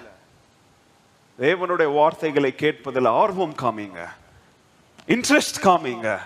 தேவனுடைய 1.40 1.94
வார்த்தைகளை 1.94 2.56
கேட்பதில் 2.56 3.06
ஆர்வம் 3.06 3.56
காமிங்க. 3.62 4.08
இன்ட்ரெஸ்ட் 5.08 5.60
காமிங்க. 5.62 6.20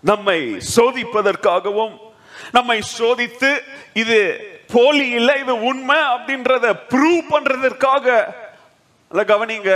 நம்மை 0.00 0.56
சோதிப்பதற்காகவும் 0.76 1.98
நம்மை 2.52 2.80
சோதித்து 2.98 3.58
இது 3.92 4.18
போலி 4.72 5.08
இல்லை 5.08 5.40
இது 5.40 5.62
உண்மை 5.62 5.96
அப்படின்றத 5.96 6.74
ப்ரூவ் 6.88 7.20
பண்றதற்காக 7.30 8.34
இல்ல 9.10 9.24
கவனிங்க. 9.24 9.72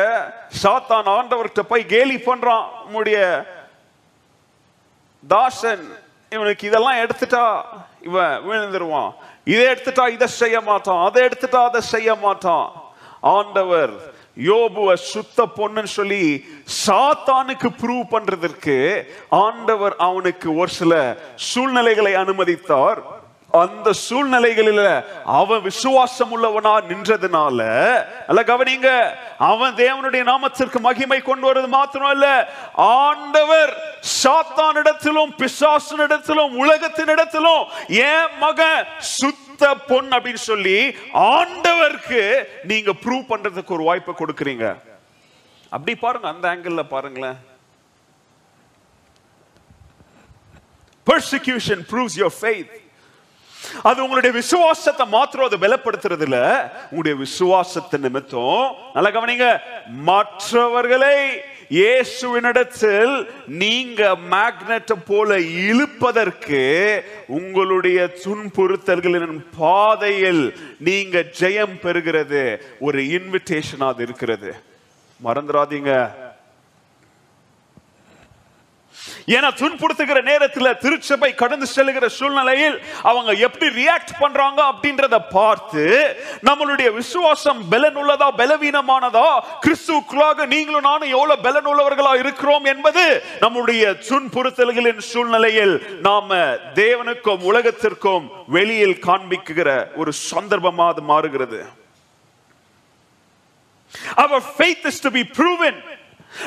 சாத்தான் 0.63 1.09
ஆண்டவர்கிட்ட 1.17 1.63
போய் 1.69 1.87
கேலி 1.87 2.17
பண்றான். 2.17 2.69
உங்களுடைய 2.85 3.47
தாசன் 5.29 5.97
இவனுக்கு 6.31 6.67
இதெல்லாம் 6.67 6.97
எடுத்துட்டா 6.97 7.63
இவன் 8.01 8.41
விழுந்துருவான். 8.49 9.13
இதை 9.47 9.65
எடுத்துட்டா 9.73 10.05
இதை 10.17 10.29
செய்ய 10.41 10.57
மாட்டான் 10.71 11.05
அதை 11.07 11.21
எடுத்துட்டா 11.29 11.61
அதை 11.69 11.81
செய்ய 11.95 12.15
மாட்டான். 12.25 12.69
ஆண்டவர் 13.37 13.93
யோபுவ 14.51 14.89
சுத்த 15.13 15.47
பொண்ணுன்னு 15.57 15.91
சொல்லி 15.99 16.23
சாத்தானுக்கு 16.85 17.69
ப்ரூவ் 17.81 18.05
பண்றதற்கு 18.15 18.77
ஆண்டவர் 19.45 19.95
அவனுக்கு 20.09 20.49
ஒரு 20.61 20.71
சில 20.81 20.93
சூழ்நிலைகளை 21.51 22.13
அனுமதித்தார். 22.23 23.01
அந்த 23.63 23.89
சூழ்நிலைகளில 24.09 24.83
அவன் 25.39 25.63
விசுவாசம் 25.69 26.31
உள்ளவனா 26.35 26.73
நின்றதுனால 26.91 27.59
அல்ல 28.29 28.43
கவனிங்க 28.51 28.91
அவன் 29.51 29.75
தேவனுடைய 29.81 30.23
நாமத்திற்கு 30.31 30.79
மகிமை 30.87 31.19
கொண்டு 31.23 31.45
வர்றது 31.49 31.69
மாத்திரம் 31.75 32.15
இல்ல 32.17 32.29
ஆண்டவர் 32.85 33.73
சாத்தானிடத்திலும் 34.23 35.33
பிசாசனிடத்திலும் 35.43 36.53
உலகத்தினிடத்திலும் 36.63 37.63
என் 38.09 38.35
மகன் 38.45 38.85
சுத்த 39.17 39.75
பொன் 39.91 40.11
அப்படின்னு 40.17 40.43
சொல்லி 40.51 40.79
ஆண்டவருக்கு 41.35 42.23
நீங்க 42.73 42.91
ப்ரூவ் 43.05 43.31
பண்றதுக்கு 43.33 43.77
ஒரு 43.79 43.87
வாய்ப்பை 43.91 44.15
கொடுக்குறீங்க. 44.19 44.67
அப்படி 45.75 45.95
பாருங்க 46.05 46.29
அந்த 46.35 46.47
ஆங்கிள் 46.53 46.93
பாருங்களேன். 46.95 47.39
Persecution 51.07 51.79
proves 51.93 52.15
your 52.23 52.33
faith. 52.43 52.73
அது 53.89 53.99
உங்களுடைய 54.03 54.33
விசுவாசத்தை 54.37 55.05
மாத்திரம் 55.15 55.49
அதை 55.49 55.59
பலப்படுத்துறது 55.65 56.25
இல்ல 56.27 56.39
உங்களுடைய 56.91 57.15
விசுவாசத்தை 57.25 57.97
நிமித்தம் 58.05 58.77
நல்ல 58.95 59.09
கவனிங்க 59.17 59.49
மற்றவர்களை 60.09 61.17
இயேசுவினிடத்தில் 61.71 63.29
நீங்க 63.47 64.17
மேக்னெட் 64.31 64.93
போல 65.07 65.39
இழுப்பதற்கு 65.39 66.63
உங்களுடைய 67.27 68.11
துன்புறுத்தல்களின் 68.25 69.45
பாதையில் 69.59 70.57
நீங்க 70.79 71.25
ஜெயம் 71.41 71.77
பெறுகிறது. 71.83 72.61
ஒரு 72.81 73.03
இன்விடேஷன் 73.03 73.89
அது 73.89 74.03
இருக்கிறது. 74.03 74.53
மறந்துடாதீங்க 75.25 76.21
ஏன்னா 79.35 79.49
துன்புறுத்துகிற 79.59 80.19
நேரத்தில் 80.23 80.79
திருச்சபை 80.83 81.31
கடந்து 81.35 81.67
செல்லுகிற 81.67 82.07
சூழ்நிலையில் 82.17 82.77
அவங்க 83.03 83.33
எப்படி 83.47 83.67
ரியாக்ட் 83.79 84.13
பண்றாங்க 84.21 84.61
அப்படின்றத 84.71 85.19
பார்த்து 85.33 85.85
நம்மளுடைய 86.49 86.89
விசுவாசம் 86.93 87.61
பலன் 87.73 87.99
உள்ளதா 88.03 88.29
பலவீனமானதா 88.41 89.27
கிறிஸ்துக்குள்ளாக 89.65 90.47
நீங்களும் 90.47 90.89
நானும் 90.91 91.15
எவ்வளவு 91.17 91.45
பலன் 91.47 91.69
உள்ளவர்களா 91.73 92.15
இருக்கிறோம் 92.15 92.67
என்பது 92.67 93.05
நம்முடைய 93.41 93.93
துன்புறுத்தல்களின் 94.09 95.05
சூழ்நிலையில் 95.11 95.77
நாம 96.03 96.41
தேவனுக்கும் 96.75 97.45
உலகத்திற்கும் 97.45 98.27
வெளியில் 98.49 98.99
காண்பிக்குகிற 99.07 99.71
ஒரு 99.97 100.13
சந்தர்ப்பமா 100.25 100.89
அது 100.89 101.05
மாறுகிறது 101.05 101.61
Our 104.17 104.41
faith 104.41 104.85
is 104.85 105.01
to 105.01 105.11
be 105.11 105.25
proven. 105.25 105.75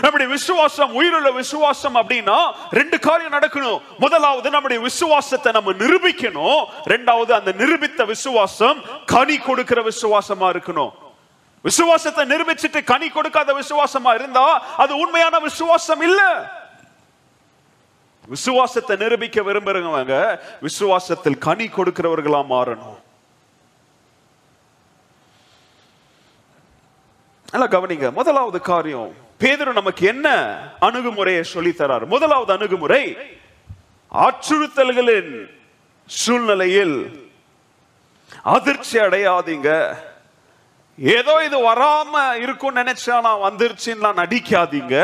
நம்முடைய 0.02 0.32
விசுவாசம் 0.32 0.94
உயிருள்ள 0.94 1.32
விசுவாசம் 1.32 1.96
அப்படின்னா 1.96 2.54
ரெண்டு 2.72 3.00
காரியம் 3.00 3.34
நடக்கணும். 3.34 3.82
முதலாவது 4.00 4.50
நம்முடைய 4.50 4.82
விசுவாசத்தை 4.84 5.52
நம்ம 5.52 5.72
நிரூபிக்கணும். 5.72 6.68
ரெண்டாவது 6.86 7.32
அந்த 7.32 7.52
நிரூபித்த 7.52 8.06
விசுவாசம் 8.06 8.84
கனி 9.06 9.38
கொடுக்கிற 9.38 9.82
விசுவாசமா 9.82 10.50
இருக்கணும். 10.56 10.94
விசுவாசத்தை 11.62 12.26
நிரூபிச்சுட்டு 12.26 12.84
கனி 12.84 13.10
கொடுக்காத 13.10 13.54
விசுவாசமா 13.54 14.14
இருந்தா 14.14 14.62
அது 14.78 14.98
உண்மையான 14.98 15.40
விசுவாசம் 15.40 16.02
இல்ல. 16.02 16.22
விசுவாசத்தை 18.28 18.96
நிரூபிக்க 18.96 19.42
விரும்புறவங்க 19.42 20.40
விசுவாசத்தில் 20.62 21.38
கனி 21.38 21.68
கொடுக்கிறவர்களா 21.68 22.42
மாறணும். 22.54 22.98
நல்லா 27.52 27.68
கவனிங்க. 27.68 28.12
முதலாவது 28.12 28.62
காரியம் 28.62 29.24
பேதரு 29.40 29.72
நமக்கு 29.74 30.04
என்ன 30.08 30.28
அணுகுமுறையை 30.80 31.44
சொல்லி 31.44 31.70
தரார் 31.70 32.06
முதலாவது 32.06 32.54
அணுகுமுறை 32.54 33.04
அச்சுறுத்தல்களின் 34.12 35.34
சூழ்நிலையில் 36.06 36.98
அதிர்ச்சி 38.44 38.98
அடையாதீங்க. 39.00 39.70
ஏதோ 40.98 41.34
இது 41.46 41.58
வராம 41.72 42.14
இருக்கும் 42.44 42.76
நினைச்சா 42.76 43.16
நான் 43.22 43.46
வந்துருச்சுன்னு 43.48 44.12
நடிக்காதீங்க. 44.22 44.96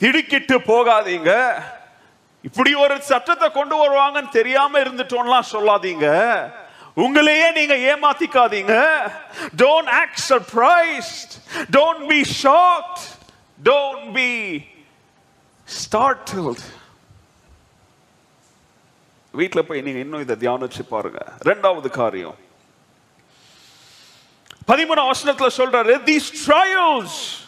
திடுக்கிட்டு 0.00 0.56
போகாதீங்க. 0.58 1.32
இப்படி 2.40 2.74
ஒரு 2.74 2.96
சட்டத்தை 3.02 3.50
கொண்டு 3.50 3.76
வருவாங்கன்னு 3.82 4.28
தெரியாம 4.28 4.78
இருந்துட்டோம்லாம் 4.78 5.50
சொல்லாதீங்க. 5.52 6.08
உங்களையே 6.96 7.52
நீங்க 7.52 7.74
ஏமாத்திக்காதீங்க. 7.74 8.74
Don't 9.56 9.90
act 10.02 10.20
surprised 10.28 11.32
don't 11.70 12.06
be 12.06 12.20
shocked 12.42 13.02
don't 13.64 14.12
be 14.12 14.64
startled 15.66 16.64
வீட்டில் 19.30 19.64
போய் 19.64 19.80
நீங்க 19.80 19.98
இன்னும் 19.98 20.20
இதை 20.20 20.36
தியானிச்சு 20.36 20.82
பாருங்க. 20.88 21.32
ரெண்டாவது 21.44 21.88
காரியம். 21.88 22.36
பதிமூணு 24.68 25.10
வசனத்துல 25.10 25.48
சொல்றாரு 25.56 25.94
these 26.06 26.28
trials 26.46 27.43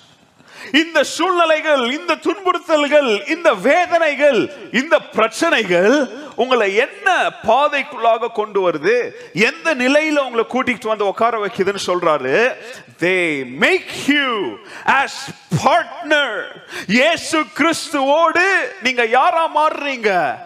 இந்த 0.73 1.04
சூழ்நிலைகள் 1.04 1.92
இந்த 1.92 2.14
துன்புறுத்தல்கள் 2.14 3.28
இந்த 3.28 3.54
வேதனைகள் 3.54 4.70
இந்த 4.73 4.99
பிரச்சனைகள் 4.99 6.25
உங்களை 6.35 6.75
என்ன 6.75 7.28
பாதைக்குள்ளாக 7.28 8.32
கொண்டு 8.32 8.70
வருது? 8.70 9.11
எந்த 9.32 9.75
நிலையில 9.75 10.18
உங்களை 10.18 10.44
கூட்டிட்டு 10.49 10.87
வந்து 10.87 11.06
உட்கார 11.06 11.46
வைக்குதுன்னு 11.46 11.78
சொல்றாரு? 11.87 12.56
They 13.00 13.46
make 13.46 13.92
you 14.06 14.56
as 14.87 15.20
partner 15.64 16.42
இயேசு 16.87 17.40
கிறிஸ்துவோடு 17.40 18.46
நீங்க 18.82 19.04
யாரா 19.06 19.50
மாறுறீங்க? 19.56 20.37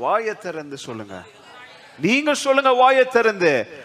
வாய 0.00 0.32
திறந்து 0.32 0.78
சொல்லுங்க. 0.78 1.22
நீங்க 1.98 2.34
சொல்லுங்க 2.34 2.70
வாய 2.70 3.04
திறந்து. 3.04 3.80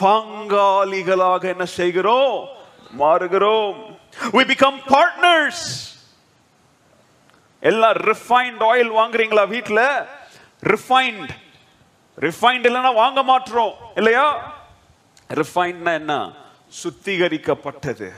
பங்காளிகளாக 0.00 1.42
என்ன 1.42 1.64
செய்கிறோம்? 1.64 2.60
மாறுகிறோம். 3.00 3.76
We 4.36 4.42
become 4.44 4.76
partners. 4.94 5.58
எல்லாம் 7.62 7.96
ரிஃபைன்ட் 8.10 8.62
ஆயில் 8.70 8.90
வாங்குறீங்களா 8.98 9.48
வீட்டில் 9.48 9.84
ரிஃபைன்ட் 10.62 11.30
ரிஃபைன்ட் 12.18 12.66
இல்லைன்னா 12.68 12.94
வாங்க 12.94 13.22
மாட்டோம் 13.22 13.72
இல்லையா? 13.94 14.26
ரிஃபைன்ட்னா 15.40 15.92
என்ன? 16.00 16.14
சுத்திகரிக்கப்பட்டது. 16.82 18.10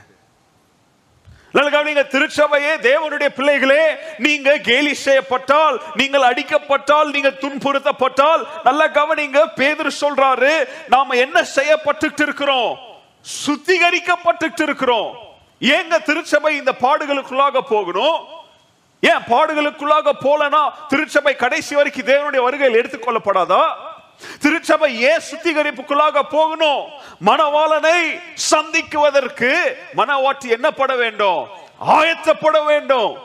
நல்ல 1.55 1.69
கவனிங்க 1.75 2.03
திருச்சபையே 2.13 2.71
தேவனுடைய 2.89 3.29
பிள்ளைகளே 3.35 3.83
நீங்க 4.17 4.57
கேலி 4.57 4.93
செய்யப்பட்டால் 4.93 5.75
நீங்கள் 5.99 6.25
அடிக்கப்பட்டால் 6.31 7.13
நீங்க 7.15 7.29
துன்புறுத்தப்பட்டால் 7.43 8.41
நல்ல 8.63 8.87
கவனிங்க 8.97 9.41
பேதர் 9.59 9.99
சொல்றாரு 10.01 10.67
நாம 10.87 11.15
என்ன 11.15 11.43
செய்யப்பட்டு 11.43 12.23
இருக்கிறோம்? 12.27 12.73
சுத்திகரிக்கப்பட்டு 13.25 14.61
இருக்கிறோம் 14.61 15.15
ஏங்க 15.59 16.03
திருச்சபை 16.03 16.55
இந்த 16.55 16.71
பாடுகளுக்குள்ளாக 16.81 17.59
போகணும்? 17.59 18.25
ஏன் 18.99 19.23
பாடுகளுக்குள்ளாக 19.27 20.11
போலனா 20.21 20.69
திருச்சபை 20.87 21.35
கடைசி 21.35 21.75
வரைக்கும் 21.75 22.05
தேவனுடைய 22.05 22.41
வருகையில் 22.41 22.79
எடுத்துக்கொள்ளப்படாதா? 22.81 23.63
திருச்சபை 24.39 25.01
ஏன் 25.01 25.21
சுத்திகரிப்புக்குள்ளாக 25.31 26.21
போகணும்? 26.29 26.89
மனவாளனை 27.25 28.21
சந்திக்குவதற்கு 28.51 29.75
மனவாட்டி 29.97 30.47
என்ன 30.47 30.71
பட 30.71 30.95
வேண்டும்? 30.95 31.47
ஆயத்தப்பட 31.79 32.65
வேண்டும். 32.65 33.17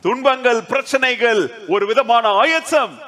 துன்பங்கள் 0.00 0.62
பிரச்சனைகள் 0.62 1.54
ஒரு 1.68 1.86
விதமான 1.86 2.28
ஆயத்தம். 2.28 3.07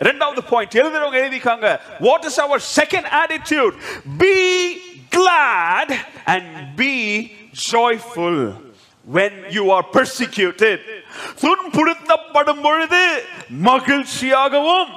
ரெண்டாவது 0.00 0.40
பாயிண்ட் 0.50 0.74
எழுதுறவங்க 0.74 1.18
எழுதிக்காங்க 1.24 1.80
what 2.00 2.24
is 2.24 2.40
our 2.40 2.62
second 2.80 3.08
attitude 3.22 3.74
be 4.18 4.34
glad 5.14 5.90
and 6.26 6.76
be 6.76 6.94
joyful 7.52 8.36
when 9.06 9.32
you 9.56 9.64
are 9.70 9.84
persecuted. 9.96 10.80
துன்புறுத்தப்படும் 11.42 12.62
பொழுது 12.62 13.02
மகிழ்ச்சியாகவும் 13.66 14.90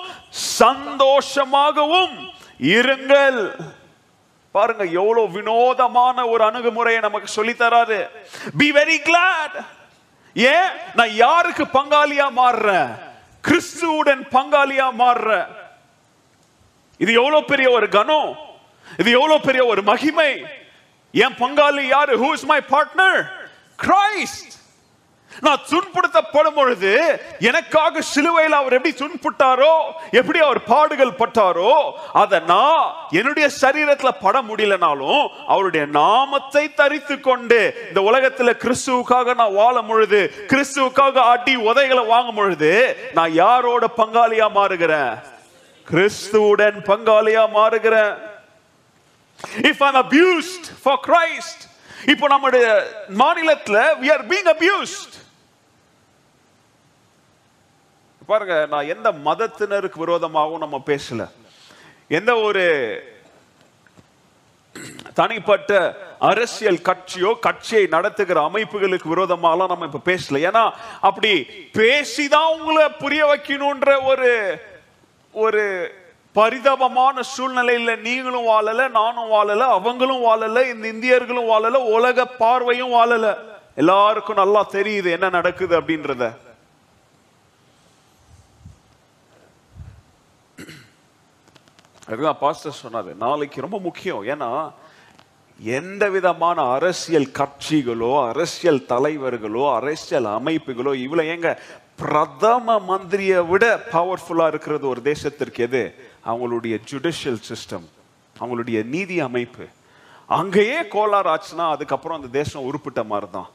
சந்தோஷமாகவும் 0.60 2.16
இருங்கள். 2.58 3.72
பாருங்க 4.52 4.84
எவ்வளவு 4.84 5.32
வினோதமான 5.32 6.28
ஒரு 6.28 6.44
அணுகுமுறையை 6.44 7.02
நமக்கு 7.02 7.28
சொல்லி 7.28 7.52
தராரு. 7.52 8.08
பி 8.58 8.72
வெரி 8.72 8.98
கிளாட் 9.10 9.58
ஏன்? 10.34 10.70
நான் 10.96 11.14
யாருக்கு 11.14 11.64
பங்காளியா 11.64 12.30
மாறுறேன்? 12.42 13.07
கிறிஸ்துவுடன் 13.48 14.24
பங்காளியா 14.36 14.88
மாறுற. 15.02 15.32
இது 16.98 17.14
எவ்வளவு 17.14 17.46
பெரிய 17.46 17.70
ஒரு 17.72 17.90
கனம் 17.90 18.30
இது 18.98 19.10
எவ்வளவு 19.12 19.42
பெரிய 19.42 19.66
ஒரு 19.66 19.82
மகிமை? 19.82 20.32
என் 21.12 21.38
பங்காளி 21.42 21.84
யாரு? 21.88 22.14
Who 22.24 22.30
is 22.34 22.46
my 22.46 22.60
partner 22.74 23.20
Christ 23.80 24.57
நான் 25.46 25.66
துன்புடுத்தப்படும் 25.70 26.58
பொழுது 26.58 26.92
எனக்காக 27.50 28.02
சிலுவையில் 28.12 28.58
அவர் 28.60 28.76
எப்படி 28.78 28.94
துன்புட்டாரோ 29.02 29.74
எப்படி 30.20 30.40
அவர் 30.46 30.60
பாடுகள் 30.64 31.20
பட்டாரோ 31.20 31.74
அதை 32.22 32.40
நான் 32.54 32.86
என்னுடைய 33.20 33.48
சரீரத்தில் 33.62 34.20
பட 34.24 34.42
முடியலனாலும் 34.42 35.24
அவருடைய 35.54 35.86
நாமத்தை 36.00 36.64
தரித்து 36.80 37.20
கொண்டு 37.20 37.60
இந்த 37.90 38.02
உலகத்தில் 38.10 38.60
கிறிஸ்துவுக்காக 38.64 39.36
நான் 39.42 39.58
வாழும் 39.62 39.90
பொழுது 39.92 40.22
கிறிஸ்துவுக்காக 40.52 41.26
அடி 41.34 41.56
உதைகளை 41.70 42.06
வாங்கும் 42.06 42.36
பொழுது 42.36 42.72
நான் 43.14 43.34
யாரோட 43.44 43.86
பங்காளியா 44.00 44.48
மாறுகிறேன்? 44.58 45.14
கிறிஸ்துவுடன் 45.88 46.78
பங்காளியா 46.90 47.44
மாறுகிறேன். 47.58 48.16
If 49.72 49.84
I'm 49.88 50.00
abused 50.04 50.68
for 50.84 51.00
Christ 51.08 51.64
இப்போ 52.12 52.28
நம்முடைய 52.28 52.66
மாநிலத்தில் 53.24 53.82
we 54.02 54.10
are 54.16 54.24
being 54.34 54.50
abused. 54.58 55.14
பாருங்க 58.28 58.66
நான் 58.70 58.88
எந்த 58.88 59.12
மதத்தினருக்கு 59.12 59.98
விரோதமாகவும் 59.98 60.58
நம்ம 60.58 60.82
பேசல. 60.86 61.30
எந்த 62.08 62.36
ஒரு 62.36 62.66
தனிப்பட்ட 65.14 65.96
அரசியல் 66.20 66.80
கட்சியோ 66.84 67.40
கட்சியை 67.40 67.86
நடத்துகிற 67.86 68.50
அமைப்புகளுக்கு 68.50 69.08
விரோதமாலாம் 69.16 69.68
நம்ம 69.68 69.88
இப்ப 69.94 70.02
பேசல. 70.06 70.42
ஏன்னா 70.50 70.72
அப்படி 71.02 71.46
பேசிதான் 71.74 72.52
உங்களை 72.60 72.90
புரிய 72.90 73.26
வைக்கணும்ன்ற 73.26 74.06
ஒரு 74.06 74.62
ஒரு 75.32 75.94
பரிதாபமான 76.36 77.22
சூழ்நிலையில 77.38 77.98
நீங்களும் 77.98 78.48
வாழல 78.48 78.90
நானும் 78.90 79.32
வாழல 79.32 79.58
அவங்களும் 79.58 80.26
வாழல 80.26 80.84
இந்த 80.84 80.88
இந்தியர்களும் 80.92 81.50
வாழல 81.50 81.76
உலக 81.92 82.26
பார்வையும் 82.26 82.94
வாழல. 82.94 83.38
எல்லாருக்கும் 83.76 84.36
நல்லா 84.36 84.68
தெரியுது 84.72 85.10
என்ன 85.12 85.30
நடக்குது 85.30 85.82
அப்படின்றத. 85.82 86.46
அதுதான் 92.08 92.38
பாஸ்டர் 92.40 92.80
சொன்னாரு. 92.84 93.16
நாளைக்கு 93.16 93.62
ரொம்ப 93.62 93.80
முக்கியம். 93.80 94.24
ஏன்னா 94.26 94.72
எந்த 95.60 96.10
விதமான 96.10 96.62
அரசியல் 96.62 97.30
கட்சிகளோ 97.40 98.28
அரசியல் 98.28 98.86
தலைவர்களோ 98.86 99.64
அரசியல் 99.76 100.28
அமைப்புகளோ 100.40 100.94
இவ்வளவு 101.06 101.30
ஏங்க 101.36 101.58
பிரதம 101.96 102.80
மந்திரியை 102.90 103.48
விட 103.48 103.66
பவர்ஃபுல்லா 103.92 104.48
இருக்கிறது 104.48 104.88
ஒரு 104.88 105.02
தேசத்திற்கு 105.04 105.60
எது? 105.68 105.84
அவங்களுடைய 106.26 106.76
ஜுடிஷியல் 106.90 107.42
சிஸ்டம் 107.50 107.88
அவங்களுடைய 108.40 108.86
நீதி 108.86 109.20
அமைப்பு. 109.20 109.66
அங்கேயே 110.26 110.88
கோளாறு 110.88 111.30
ஆச்சுன்னா 111.36 111.70
அதுக்கப்புறம் 111.70 112.18
அந்த 112.22 112.44
தேசம் 112.44 112.66
உருப்பிட்ட 112.70 113.04
மாதிரி 113.04 113.32
தான் 113.32 113.50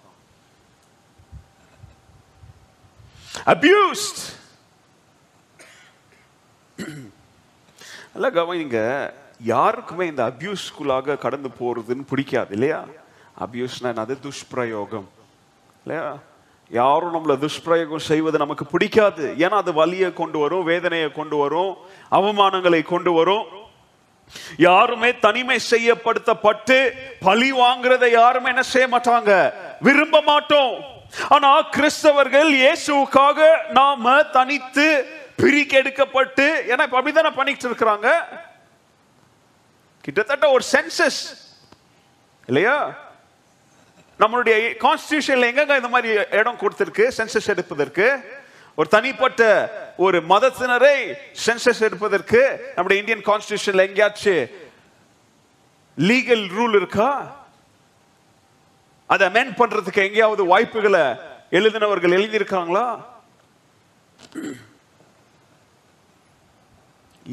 அபியூஸ்ட் 3.55 4.23
அல்ல 8.15 8.31
கவனிங்க 8.31 9.11
யாருக்குமே 9.41 10.07
இந்த 10.07 10.33
அபியூஸ்குள்ளாக 10.33 11.19
கடந்து 11.19 11.49
போகிறதுன்னு 11.61 12.05
பிடிக்காது 12.09 12.53
இல்லையா? 12.53 12.85
அபியூஸ்னா 13.41 13.91
என்னது? 13.93 14.17
துஷ்பிரயோகம் 14.21 15.09
இல்லையா? 15.87 16.17
யாரும் 16.69 17.15
நம்மளை 17.15 17.37
துஷ்பிரயோகம் 17.39 18.07
செய்வது 18.11 18.39
நமக்கு 18.39 18.67
பிடிக்காது. 18.67 19.35
ஏன்னா 19.39 19.59
அது 19.63 19.73
வலியை 19.73 20.13
கொண்டு 20.13 20.39
வரும் 20.39 20.65
வேதனையை 20.65 21.13
கொண்டு 21.13 21.37
வரும் 21.37 21.77
அவமானங்களை 22.11 22.83
கொண்டு 22.83 23.13
வரும். 23.13 23.47
யாருமே 24.57 25.19
தனிமை 25.19 25.59
செய்யப்படுத்தப்பட்டு 25.71 26.91
பழி 27.21 27.53
வாங்குறதை 27.53 28.11
யாருமே 28.11 28.49
என்ன 28.49 28.63
செய்ய 28.63 28.87
மாட்டாங்க? 28.89 29.53
விரும்ப 29.81 30.21
மாட்டோம். 30.21 30.75
ஆனா 31.29 31.63
கிறிஸ்தவர்கள் 31.63 32.51
இயேசுக்காக 32.63 33.41
நாம 33.71 34.23
தனித்து 34.23 35.07
பிரிக்க 35.37 35.83
எடுக்கப்பட்டு 35.83 36.47
ஏன்னா 36.69 36.83
இப்ப 36.83 36.97
அப்படித்தானே 36.97 37.31
பண்ணிட்டு 37.31 37.71
இருக்கிறாங்க. 37.71 38.09
கிட்டத்தட்ட 40.01 40.51
ஒரு 40.51 40.65
சென்சஸ் 40.73 41.21
இல்லையா? 42.47 42.99
நம்மளுடைய 44.19 44.75
கான்ஸ்டியூஷன்ல 44.81 45.49
எங்கெங்க 45.51 45.77
இந்த 45.77 45.89
மாதிரி 45.89 46.25
இடம் 46.31 46.59
கொடுத்திருக்கு 46.59 47.13
சென்சஸ் 47.17 47.47
எடுப்பதற்கு? 47.47 48.21
ஒரு 48.75 48.89
தனிப்பட்ட 48.89 49.43
ஒரு 49.97 50.21
மதத்தினரை 50.21 51.15
சென்சஸ் 51.47 51.81
எடுப்பதற்கு 51.81 52.73
நம்முடைய 52.75 53.03
இந்தியன் 53.03 53.25
கான்ஸ்டியூஷன்ல 53.25 53.87
எங்கேயாச்சும் 53.87 54.47
லீகல் 55.99 56.45
ரூல் 56.57 56.77
இருக்கா? 56.77 57.37
அதை 59.07 59.29
அமெண்ட் 59.29 59.59
பண்றதுக்கு 59.59 59.97
எங்கேயாவது 59.97 60.45
வாய்ப்புகளை 60.45 61.01
எழுதினவர்கள் 61.51 62.17
எழுதியிருக்காங்களா? 62.19 63.05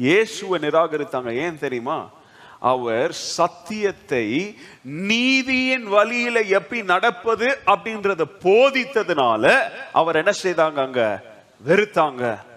இயேசுவை 0.00 0.60
நிராகரித்தாங்க. 0.60 1.34
ஏன் 1.34 1.58
தெரியுமா? 1.58 2.10
அவர் 2.58 3.12
சத்தியத்தை 3.12 4.56
நீதியின் 4.82 5.86
வழியில 5.86 6.40
எப்படி 6.40 6.82
நடப்பது 6.82 7.58
அப்படின்றத 7.66 8.24
போதித்ததுனால 8.44 9.60
அவர் 9.92 10.16
என்ன 10.16 10.30
செய்தாங்க 10.42 10.76
அங்க? 10.76 11.22
வெறுத்தாங்க. 11.66 12.48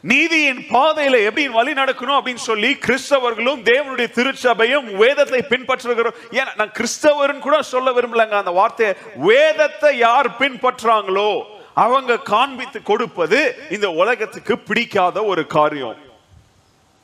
நீதியின் 0.00 0.58
பாதையில 0.58 1.24
எப்படி 1.24 1.48
வழி 1.48 1.72
நடக்கணும் 1.72 2.18
அப்படின்னு 2.18 2.34
சொல்லி 2.34 2.74
கிறிஸ்தவர்களும் 2.74 3.60
தேவனுடைய 3.62 4.08
திருச்சபையும் 4.18 4.96
வேதத்தை 4.96 5.44
பின்பற்றுகிறோம். 5.48 6.18
ஏன்னா 6.30 6.52
நான் 6.56 6.72
கிறிஸ்தவர்னு 6.78 7.38
கூட 7.38 7.62
சொல்ல 7.62 7.90
விரும்பலங்க. 7.90 8.30
அந்த 8.30 8.50
வார்த்தையை 8.50 8.94
வேதத்தை 9.14 9.98
யார் 9.98 10.36
பின்பற்றாங்களோ 10.38 11.51
அவங்க 11.74 12.18
காண்பித்து 12.18 12.82
கொடுப்பது 12.82 13.68
இந்த 13.70 13.90
உலகத்துக்கு 13.90 14.58
பிடிக்காத 14.58 15.24
ஒரு 15.24 15.46
காரியம். 15.46 15.96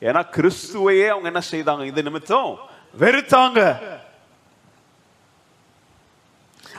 ஏன்னா 0.01 0.21
கிறிஸ்துவையே 0.35 1.07
அவங்க 1.07 1.27
என்ன 1.27 1.41
செய்தாங்க? 1.51 1.85
இந்த 1.85 2.01
நிமித்தம் 2.01 2.57
வெறுத்தாங்க. 2.99 3.77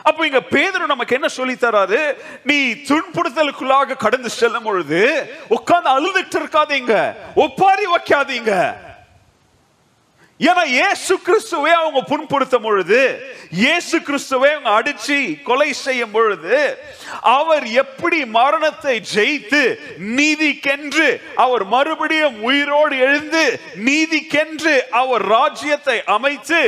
அப்ப 0.03 0.27
இங்க 0.27 0.41
பேதர் 0.41 0.87
நமக்கு 0.87 1.15
என்ன 1.15 1.29
சொல்லி 1.29 1.55
தராரு? 1.55 2.17
நீ 2.45 2.73
துன்புறுத்தலுக்குள்ளாக 2.73 3.97
கடந்து 3.97 4.31
செல்லும் 4.31 4.63
பொழுது 4.63 5.01
உட்கார்ந்து 5.49 5.91
அழுதுட்டு 5.97 6.39
இருக்காதீங்க. 6.41 7.15
ஒப்பாரி 7.35 7.87
வைக்காதீங்க. 7.97 8.75
ஏன்னா 10.41 10.63
இயேசு 10.73 11.15
கிறிஸ்துவே 11.25 11.73
அவங்க 11.79 12.01
புண்படுத்தும் 12.11 12.65
பொழுது 12.67 13.01
இயேசு 13.57 13.97
கிறிஸ்துவே 14.07 14.51
அவங்க 14.53 14.71
அடிச்சு 14.77 15.17
கொலை 15.49 15.69
செய்யும் 15.79 16.15
பொழுது 16.15 16.59
அவர் 17.33 17.65
எப்படி 17.83 18.19
மரணத்தை 18.37 18.95
ஜெயித்து 19.11 19.61
நீதிக்கென்று 20.17 21.09
அவர் 21.45 21.65
மறுபடியும் 21.67 22.39
உயிரோடு 22.43 22.97
எழுந்து 23.07 23.45
நீதிக்கென்று 23.89 24.75
அவர் 25.01 25.25
ராஜ்யத்தை 25.35 25.99
அமைத்து 26.17 26.61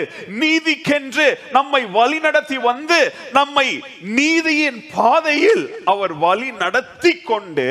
நீதிக்கென்று 0.43 1.29
நம்மை 1.53 1.83
வழி 1.97 2.21
நடத்தி 2.27 2.59
வந்து 2.69 3.01
நம்மை 3.33 3.69
நீதியின் 4.13 4.81
பாதையில் 4.95 5.65
அவர் 5.87 6.15
வழி 6.19 6.51
நடத்தி 6.61 7.15
கொண்டு 7.25 7.69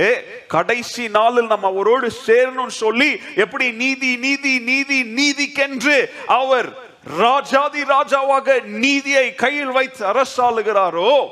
கடைசி 0.49 1.03
நாளில் 1.11 1.51
நம்ம 1.51 1.67
அவரோடு 1.67 2.07
சேரணும்னு 2.25 2.75
சொல்லி 2.77 3.11
எப்படி 3.37 3.67
நீதி 3.81 4.11
நீதி 4.23 4.53
நீதி 4.69 4.99
நீதிக்கென்று 5.17 5.90
அவர் 6.27 6.69
ராஜாதி 7.03 7.81
ராஜாவாக 7.81 8.63
நீதியை 8.63 9.35
கையில் 9.35 9.71
வைத்து 9.77 10.05
அரசாளுகிறாரோ 10.05 11.27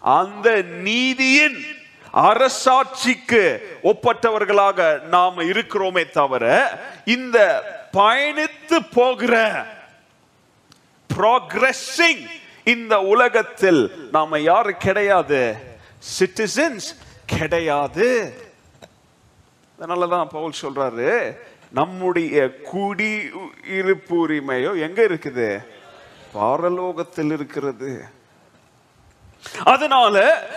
அந்த 0.00 0.62
நீதியின் 0.62 1.58
அரசாட்சிக்கு 2.12 3.42
ஒப்பட்டவர்களாக 3.82 5.00
நாம 5.00 5.42
இருக்கிறோமே 5.42 6.10
தவிர 6.10 6.44
இந்த 7.04 7.38
பயணித்து 7.92 8.78
போகிற 8.92 9.66
ப்ராக்ரெஸிங் 11.16 12.24
இந்த 12.64 13.00
உலகத்தில் 13.00 14.08
நாம 14.12 14.38
யாரு 14.38 14.76
கிடையாது? 14.76 15.56
சிட்டிசன்ஸ் 16.18 16.88
கிடையாது. 17.26 18.34
அதனாலதான் 19.78 20.24
பவுல் 20.24 20.60
சொல்றாரு 20.62 21.36
நம்முடைய 21.72 22.54
குடி 22.56 23.30
இருப்பு 23.66 24.28
உரிமையோ 24.28 24.80
எங்க 24.80 25.02
இருக்குது? 25.02 25.64
பாரலோகத்தில் 26.34 27.32
இருக்கிறது. 27.32 28.04
அதனால 29.64 30.16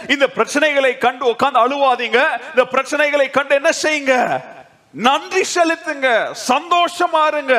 இந்த 0.10 0.26
பிரச்சனைகளை 0.36 0.98
கண்டு 0.98 1.26
உட்கார்ந்து 1.26 1.60
அழுவாதீங்க. 1.66 2.20
இந்த 2.50 2.64
பிரச்சனைகளை 2.72 3.30
கண்டு 3.30 3.56
என்ன 3.56 3.70
செய்யுங்க? 3.82 4.44
நன்றி 4.92 5.44
செலுத்துங்க. 5.56 6.36
சந்தோஷமா 6.48 7.28
இருங்க. 7.28 7.56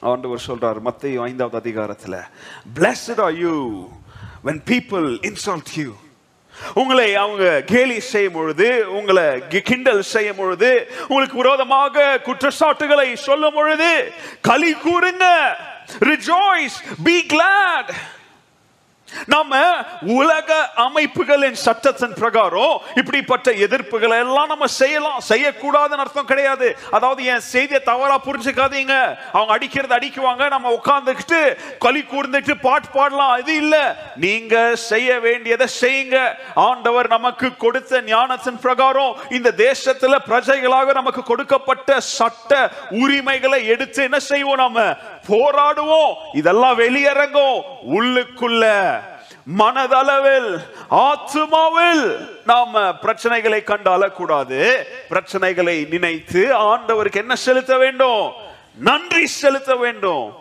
ஆண்டவர் 0.00 0.44
சொல்றார் 0.46 0.80
மத்திய 0.80 1.22
ஐந்தாவது 1.22 1.56
அதிகாரத்தில் 1.56 2.20
blessed 2.74 3.20
are 3.20 3.34
you 3.34 3.88
when 4.44 4.58
people 4.60 5.18
insult 5.28 5.76
you. 5.76 6.09
உங்களை 6.74 7.14
அவங்க 7.14 7.62
கேலி 7.66 8.00
செய்யும் 8.00 8.32
பொழுது 8.32 8.68
உங்களை 8.98 9.26
கிண்டல் 9.48 10.02
செய்யும் 10.02 10.36
பொழுது 10.36 10.70
உங்களுக்கு 11.08 11.36
விரோதமாக 11.36 12.18
குற்றச்சாட்டுகளை 12.18 13.16
சொல்லும் 13.16 13.54
பொழுது 13.54 14.12
களி 14.40 14.72
கூறுங்க. 14.74 15.26
Rejoice 16.00 16.78
be 17.04 17.26
glad. 17.26 17.86
நம்ம 19.26 19.56
உலக 20.00 20.70
அமைப்புகளின் 20.74 21.54
சட்டத்தின் 21.54 22.14
பிரகாரம் 22.14 22.80
இப்படிப்பட்ட 22.94 23.50
எதிர்ப்புகளை 23.50 24.18
எல்லாம் 24.18 24.46
நம்ம 24.46 24.66
செய்யலாம். 24.66 25.20
செய்யக்கூடாதுன்னு 25.28 26.04
அர்த்தம் 26.04 26.24
கிடையாது. 26.24 26.78
அதாவது 26.90 27.24
என் 27.24 27.40
செய்தியை 27.40 27.82
தவறா 27.82 28.20
புரிஞ்சுக்காதீங்க. 28.24 29.16
அவங்க 29.32 29.52
அடிக்கிறது 29.52 29.94
அடிக்குவாங்க. 29.94 30.48
நம்ம 30.50 30.78
உட்கார்ந்துக்கிட்டு 30.84 31.56
களி 31.78 32.02
கூர்ந்துட்டு 32.02 32.54
பாட்டு 32.60 32.88
பாடலாம். 32.88 33.38
இது 33.38 33.54
இல்ல. 33.54 33.96
நீங்க 34.16 34.76
செய்ய 34.76 35.20
வேண்டியதை 35.20 35.66
செய்யுங்க. 35.80 36.34
ஆண்டவர் 36.54 37.08
நமக்கு 37.08 37.56
கொடுத்த 37.56 38.00
ஞானத்தின் 38.00 38.58
பிரகாரம் 38.58 39.16
இந்த 39.30 39.52
தேசத்துல 39.56 40.16
பிரஜைகளாக 40.28 40.92
நமக்கு 40.92 41.22
கொடுக்கப்பட்ட 41.22 42.00
சட்ட 42.00 42.70
உரிமைகளை 42.90 43.66
எடுத்து 43.66 44.02
என்ன 44.02 44.18
செய்வோம் 44.18 44.54
நாம? 44.54 44.96
போராடுவோம். 45.28 46.14
இதெல்லாம் 46.32 46.78
வெளியரங்கும். 46.78 47.60
உள்ளுக்குள்ள 47.90 48.92
மனதளவில் 49.58 50.60
ஆத்துமாவில் 50.90 52.28
நாம 52.46 52.80
பிரச்சனைகளை 52.88 53.62
கண்டு 53.62 53.90
அழக்கூடாது. 53.90 54.82
பிரச்சனைகளை 55.08 55.88
நினைத்து 55.88 56.46
ஆண்டவருக்கு 56.58 57.14
என்ன 57.14 57.34
செலுத்த 57.34 57.76
வேண்டும்? 57.76 58.32
நன்றி 58.78 59.26
செலுத்த 59.26 59.74
வேண்டும். 59.74 60.34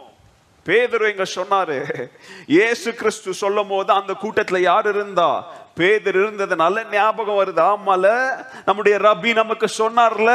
பேதர் 0.64 1.02
எங்க 1.02 1.24
சொன்னாரு. 1.36 2.08
ஏசு 2.48 2.94
கிறிஸ்து 2.94 3.34
சொல்லும் 3.34 3.68
போது 3.68 3.94
அந்த 3.94 4.14
கூட்டத்துல 4.22 4.60
யார் 4.60 4.88
இருந்தா? 4.88 5.54
பேதர் 5.80 6.18
இருந்ததுனால 6.18 6.84
ஞாபகம் 6.92 7.40
வருது. 7.40 7.62
ஆமால 7.72 8.06
நம்முடைய 8.66 8.98
ரபி 8.98 9.34
நமக்கு 9.34 9.68
சொன்னார்ல 9.78 10.32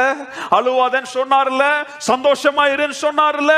அழுவாதன்னு 0.57 1.11
சொன்னார்ல 1.13 1.63
சந்தோஷமா 2.07 2.63
இருன்னு 2.75 2.97
சொன்னார்ல 3.01 3.51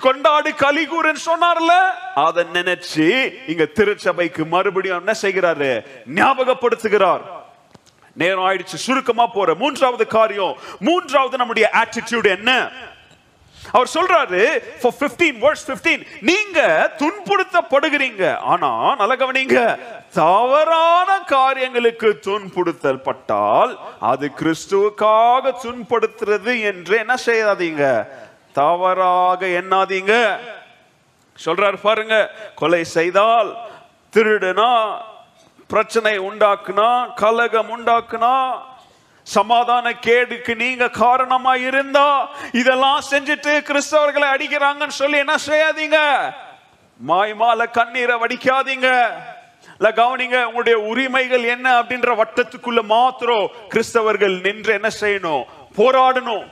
கொண்டாடு 0.00 0.50
கலிகூருன்னு 0.64 1.24
சொன்னார்ல. 1.26 1.72
அதை 2.14 2.44
நினைச்சு 2.52 3.08
இங்க 3.46 3.64
திருச்சபைக்கு 3.64 4.44
மறுபடியும் 4.46 4.98
என்ன 4.98 5.14
செய்கிறாரு? 5.22 5.72
ஞாபகப்படுத்துகிறார். 6.14 7.24
நேரம் 8.12 8.44
ஆயிடுச்சு 8.48 8.78
சுருக்கமா 8.86 9.26
போற 9.26 9.54
மூன்றாவது 9.54 10.06
காரியம் 10.06 10.54
மூன்றாவது 10.80 11.36
நம்முடைய 11.36 11.70
ஆட்டிடியூட் 11.82 12.28
என்ன? 12.36 12.70
அவர் 13.72 13.90
சொல்றாரு 13.94 14.42
for 14.82 14.92
15 15.00 15.38
verse 15.44 15.62
15 15.70 16.04
நீங்க 16.20 16.60
துன்புறுத்தப்படுகிறீங்க. 17.02 18.24
ஆனா 18.52 18.94
நல்ல 18.94 19.16
கவனிங்க 19.16 19.78
தவறான 20.12 21.18
காரியங்களுக்கு 21.18 22.08
துன்புறுத்தல் 22.26 23.04
பட்டால் 23.08 23.72
அது 24.00 24.30
கிறிஸ்துவுக்காக 24.40 25.54
துன்படுத்துறது 25.64 26.52
என்று 26.70 26.96
என்ன 26.98 27.14
செய்யாதீங்க. 27.26 28.06
தவறாக 28.52 29.46
எண்ணாதீங்க. 29.46 30.14
சொல்றாரு 31.44 31.78
பாருங்க 31.82 32.16
கொலை 32.54 32.84
செய்தால் 32.84 33.50
திருடுனா 34.12 34.70
பிரச்சனை 35.72 36.18
உண்டாக்குனா 36.18 37.14
கலகம் 37.14 37.70
உண்டாக்குனா 37.76 38.34
சமாதான 39.26 39.90
கேடுக்கு 39.90 40.54
நீங்க 40.54 40.88
காரணமா 40.88 41.54
இருந்தா 41.54 42.28
இதெல்லாம் 42.52 43.00
செஞ்சுட்டு 43.10 43.52
கிறிஸ்தவர்களை 43.68 44.28
அடிக்கிறாங்கன்னு 44.34 44.88
சொல்லி 44.88 45.18
என்ன 45.18 45.34
செய்யாதீங்க? 45.46 45.98
மாய்மால 47.08 47.70
கண்ணீரை 47.70 48.16
வடிக்காதீங்க. 48.16 48.88
இல்ல 49.78 49.88
கவனிங்க 49.94 50.44
உங்களுடைய 50.44 50.78
உரிமைகள் 50.78 51.44
என்ன 51.44 51.82
அப்படின்ற 51.82 52.12
வட்டத்துக்குள்ள 52.20 52.82
மாத்திரம் 52.82 53.50
கிறிஸ்தவர்கள் 53.68 54.40
நின்று 54.40 54.72
என்ன 54.72 54.88
செய்யணும்? 55.00 55.44
போராடணும். 55.76 56.46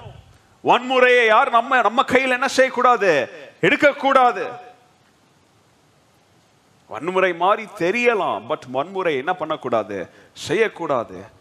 வன்முறையை 0.64 1.26
யார் 1.26 1.50
நம்ம 1.50 1.80
நம்ம 1.80 2.02
கையில் 2.02 2.30
என்ன 2.30 2.48
செய்யக்கூடாது? 2.48 3.30
எடுக்கக்கூடாது. 3.60 4.48
வன்முறை 6.86 7.34
மாதிரி 7.34 7.68
தெரியலாம் 7.78 8.46
பட் 8.48 8.66
வன்முறை 8.72 9.16
என்ன 9.16 9.34
பண்ணக்கூடாது? 9.34 10.10
செய்யக்கூடாது. 10.32 11.33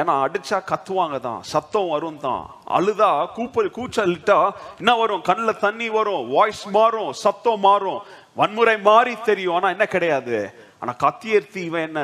ஏன்னா 0.00 0.14
அடிச்சா 0.24 0.58
கத்துவாங்க 0.70 1.18
தான் 1.26 1.40
சத்தம் 1.52 1.90
வரும் 1.92 2.18
தான். 2.26 2.42
அழுதா 2.76 3.10
கூப்பல் 3.36 3.70
கூச்சலிட்டா 3.76 4.38
என்ன 4.80 4.92
வரும்? 5.02 5.22
கண்ணில் 5.28 5.60
தண்ணி 5.64 5.88
வரும் 5.98 6.24
வாய்ஸ் 6.34 6.64
மாறும் 6.76 7.12
சத்தம் 7.24 7.62
மாறும். 7.68 8.00
வன்முறை 8.40 8.76
மாறி 8.88 9.14
தெரியும் 9.28 9.54
ஆனா 9.58 9.68
என்ன 9.74 9.86
கிடையாது? 9.94 10.38
ஆனா 10.80 10.92
கத்தியர்த்தி 11.04 11.60
இவன் 11.68 11.86
என்ன? 11.88 12.02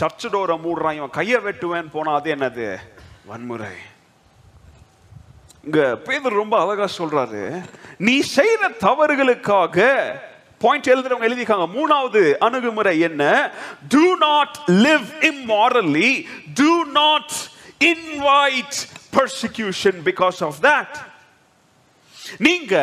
சர்ச்சு 0.00 0.28
டோரை 0.32 0.56
மூடுறான் 0.64 0.98
இவன் 0.98 1.16
கையை 1.18 1.38
வெட்டுவேன் 1.46 1.92
போனா 1.94 2.14
அது 2.18 2.28
என்னது? 2.36 2.68
வன்முறை. 3.30 3.72
இங்க 5.66 5.80
பேதர் 6.06 6.40
ரொம்ப 6.42 6.54
அழகா 6.64 6.86
சொல்றாரு 6.98 7.42
நீ 8.06 8.14
செய்த 8.36 8.68
தவறுகளுக்காக 8.86 9.78
பாயிண்ட் 10.60 10.86
எழுதுறவங்க 10.86 11.28
எழுதிக்காங்க 11.28 11.66
மூணாவது 11.74 12.38
அணுகுமுறை 12.38 13.00
என்ன? 13.00 13.52
Do 13.88 14.16
not 14.16 14.56
live 14.68 15.08
immorally 15.20 16.26
do 16.54 16.84
not 16.92 17.36
invite 17.80 18.78
persecution 19.16 20.00
because 20.04 20.44
of 20.44 20.58
that 20.62 20.96
நீங்க 22.38 22.74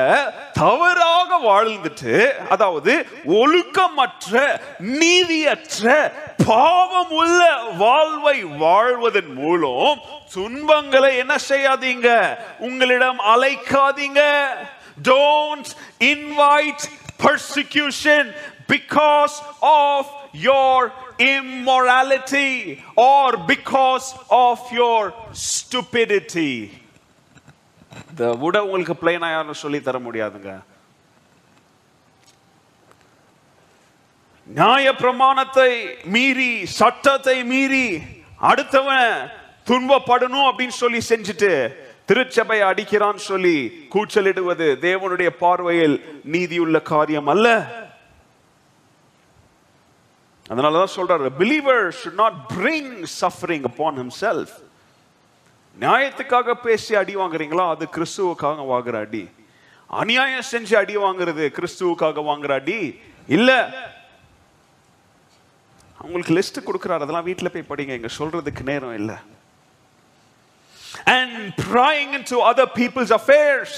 தவறாக 0.54 1.38
வாழ்ந்துட்டு 1.44 2.14
அதாவது 2.50 2.94
ஒழுக்கமற்ற 3.26 4.60
நீதியற்ற 4.80 6.12
பாவம் 6.46 7.12
உள்ள 7.12 7.42
வாழ்வை 7.78 8.44
வாழ்வதன் 8.44 9.34
மூலம் 9.34 10.00
துன்பங்களை 10.34 11.18
என்ன 11.18 11.36
செய்யாதீங்க? 11.50 12.10
உங்களிடம் 12.60 13.20
அழைக்காதீங்க. 13.34 14.22
Don't 15.04 15.72
invite 16.00 16.86
persecution 17.23 18.23
because 18.67 19.36
of 19.62 20.06
your 20.34 20.91
immorality 21.19 22.51
or 22.95 23.28
because 23.54 24.08
of 24.30 24.60
your 24.80 25.01
stupidity. 25.32 26.54
இந்த 28.10 28.23
விட 28.43 28.56
உங்களுக்கு 28.65 28.95
பிளைனா 29.01 29.30
யாரும் 29.32 29.62
சொல்லி 29.63 29.80
தர 29.82 29.97
முடியாதுங்க. 30.08 30.51
நியாய 34.47 34.88
பிரமாணத்தை 34.95 35.71
மீறி 36.15 36.51
சட்டத்தை 36.80 37.38
மீறி 37.51 37.86
அடுத்தவன் 38.49 39.13
துன்பப்படணும் 39.69 40.47
அப்படின்னு 40.49 40.75
சொல்லி 40.84 41.01
செஞ்சுட்டு 41.10 41.51
திருச்சபை 42.06 42.62
அடிக்கிறான் 42.62 43.15
சொல்லி 43.15 43.88
கூச்சலிடுவது 43.94 44.76
தேவனுடைய 44.82 45.30
பார்வையில் 45.30 46.22
நீதியுள்ள 46.24 46.82
காரியம் 46.82 47.28
அல்ல. 47.28 47.74
அதனாலதான் 50.50 50.88
சொல்றாரு 50.96 51.30
believer 51.39 51.91
should 52.04 52.12
not 52.12 52.34
bring 52.58 53.06
suffering 53.22 53.63
upon 53.63 53.98
himself 53.98 54.63
நியாயத்துக்காக 55.80 56.54
பேசி 56.54 56.96
அடி 56.96 57.15
வாங்குறீங்களா? 57.15 57.70
அது 57.70 57.88
கிறிஸ்துவுக்காக 57.91 58.65
வாங்குற 58.65 59.00
அடி. 59.00 59.30
அநியாயம் 59.88 60.44
செஞ்சு 60.52 60.76
அடி 60.76 60.98
வாங்குறது 60.98 61.50
கிறிஸ்துவுக்காக 61.50 62.24
வாங்குற 62.24 62.52
அடி? 62.52 63.00
இல்ல. 63.28 63.72
அவங்களுக்கு 65.98 66.34
லிஸ்ட் 66.34 66.70
கொடுக்குறாரு. 66.70 66.94
அதெல்லாம் 66.94 67.28
வீட்டுல 67.28 67.63
போய் 67.63 67.78
படிங்க. 67.78 67.89
இங்க 67.89 68.08
சொல்றதுக்கு 68.20 68.63
நேரம் 68.63 68.96
இல்ல. 68.96 69.20
And 71.05 71.53
prying 71.58 72.13
into 72.13 72.38
other 72.51 72.67
people's 72.79 73.12
affairs. 73.12 73.71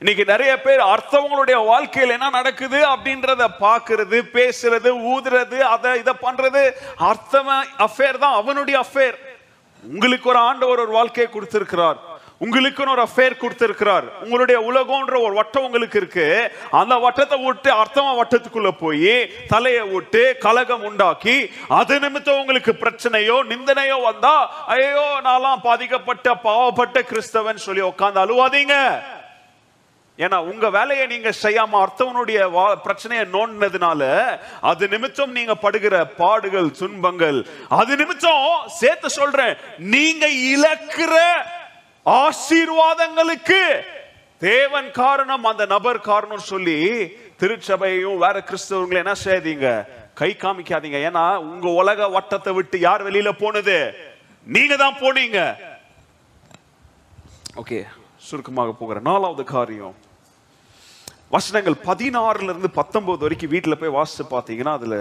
இன்னைக்கு 0.00 0.24
நிறைய 0.24 0.52
பேர் 0.62 0.80
அர்த்தவங்களுடைய 0.92 1.58
வாழ்க்கையில் 1.66 2.14
என்ன 2.14 2.28
நடக்குது 2.30 2.78
அப்படின்றத 2.92 3.42
பார்க்கறது 3.66 4.18
பேசுறது 4.36 4.90
ஊதுறது 5.12 5.58
அதை 5.74 5.92
இதை 6.00 6.14
பண்றது 6.26 6.62
அர்த்தம 7.10 7.58
அஃபேர் 7.86 8.22
தான் 8.24 8.38
அவனுடைய 8.40 8.78
அஃபேர் 8.86 9.18
உங்களுக்கு 9.82 10.28
ஒரு 10.32 10.40
ஆண்டவர் 10.48 10.82
ஒரு 10.84 10.92
வாழ்க்கையை 10.98 11.28
கொடுத்திருக்கிறார். 11.30 11.98
உங்களுக்குன்னு 12.42 12.88
ஒரு 12.88 13.02
அஃபேர் 13.02 13.36
கொடுத்திருக்கிறார். 13.36 14.06
உங்களுடைய 14.20 14.60
உலகம்ன்ற 14.60 15.20
ஒரு 15.20 15.34
வட்டம் 15.34 15.64
உங்களுக்கு 15.64 15.98
இருக்கு. 15.98 16.26
அந்த 16.70 16.94
வட்டத்தை 16.96 17.44
விட்டு 17.44 17.70
அர்த்தமா 17.74 18.12
வட்டத்துக்குள்ள 18.18 18.70
போய் 18.78 19.14
தலையை 19.48 19.88
விட்டு 19.88 20.36
கலகம் 20.40 20.82
உண்டாக்கி 20.82 21.36
அது 21.68 22.00
நிமித்தம் 22.00 22.38
உங்களுக்கு 22.38 22.72
பிரச்சனையோ 22.74 23.42
நிந்தனையோ 23.44 24.02
வந்தா 24.02 24.34
ஐயோ 24.66 25.20
நான்லாம் 25.24 25.62
பாதிக்கப்பட்ட 25.62 26.34
பாவப்பட்ட 26.44 27.00
கிறிஸ்தவன் 27.02 27.54
சொல்லி 27.58 27.80
உட்காந்து 27.82 28.18
அழுவாதீங்க. 28.18 28.76
ஏன்னா 30.18 30.36
உங்க 30.44 30.70
வேலையை 30.70 31.06
நீங்க 31.06 31.32
செய்யாம 31.42 31.78
அர்த்தவனுடைய 31.78 32.40
வா- 32.50 32.76
பிரச்சனையை 32.76 33.26
நோண்டினதுனால 33.32 34.02
அது 34.60 34.88
நிமித்தம் 34.88 35.32
நீங்க 35.32 35.54
படுகிற 35.54 36.04
பாடுகள் 36.16 36.70
துன்பங்கள் 36.70 37.38
அது 37.68 37.96
நிமித்தம் 37.96 38.44
சேர்த்து 38.76 39.10
சொல்றேன் 39.10 39.54
நீங்க 39.78 40.26
இழக்கிற 40.52 41.14
ஆசீர்வாதங்களுக்கு 42.06 43.62
தேவன் 44.38 44.90
காரணம் 44.90 45.44
அந்த 45.44 45.64
நபர் 45.66 46.00
காரணம் 46.10 46.48
சொல்லி 46.52 46.78
திருச்சபையும் 47.40 48.22
வேற 48.24 48.36
கிறிஸ்தவங்களை 48.48 48.98
என்ன 49.02 49.14
செய்யாதீங்க? 49.24 49.68
கை 50.20 50.30
காமிக்காதீங்க. 50.38 50.98
ஏன்னா 51.08 51.24
உங்க 51.36 51.68
உலக 51.82 52.08
வட்டத்தை 52.16 52.52
விட்டு 52.54 52.78
யார் 52.78 53.06
வெளியில 53.08 53.30
போனது? 53.42 53.76
நீங்க 54.46 54.76
தான் 54.76 55.00
போனீங்க. 55.02 55.40
ஓகே 57.60 57.78
சுருக்கமாக 58.28 58.72
போகிற 58.72 59.00
நாலாவது 59.10 59.44
காரியம். 59.44 59.94
வசனங்கள் 61.34 61.76
பதினாறுல 61.86 62.52
இருந்து 62.52 62.70
பத்தொன்பது 62.78 63.24
வரைக்கும் 63.24 63.52
வீட்டில் 63.52 63.78
போய் 63.80 63.96
வாசித்து 63.98 64.24
பார்த்தீங்கன்னா 64.32 64.72
அதுல 64.78 64.96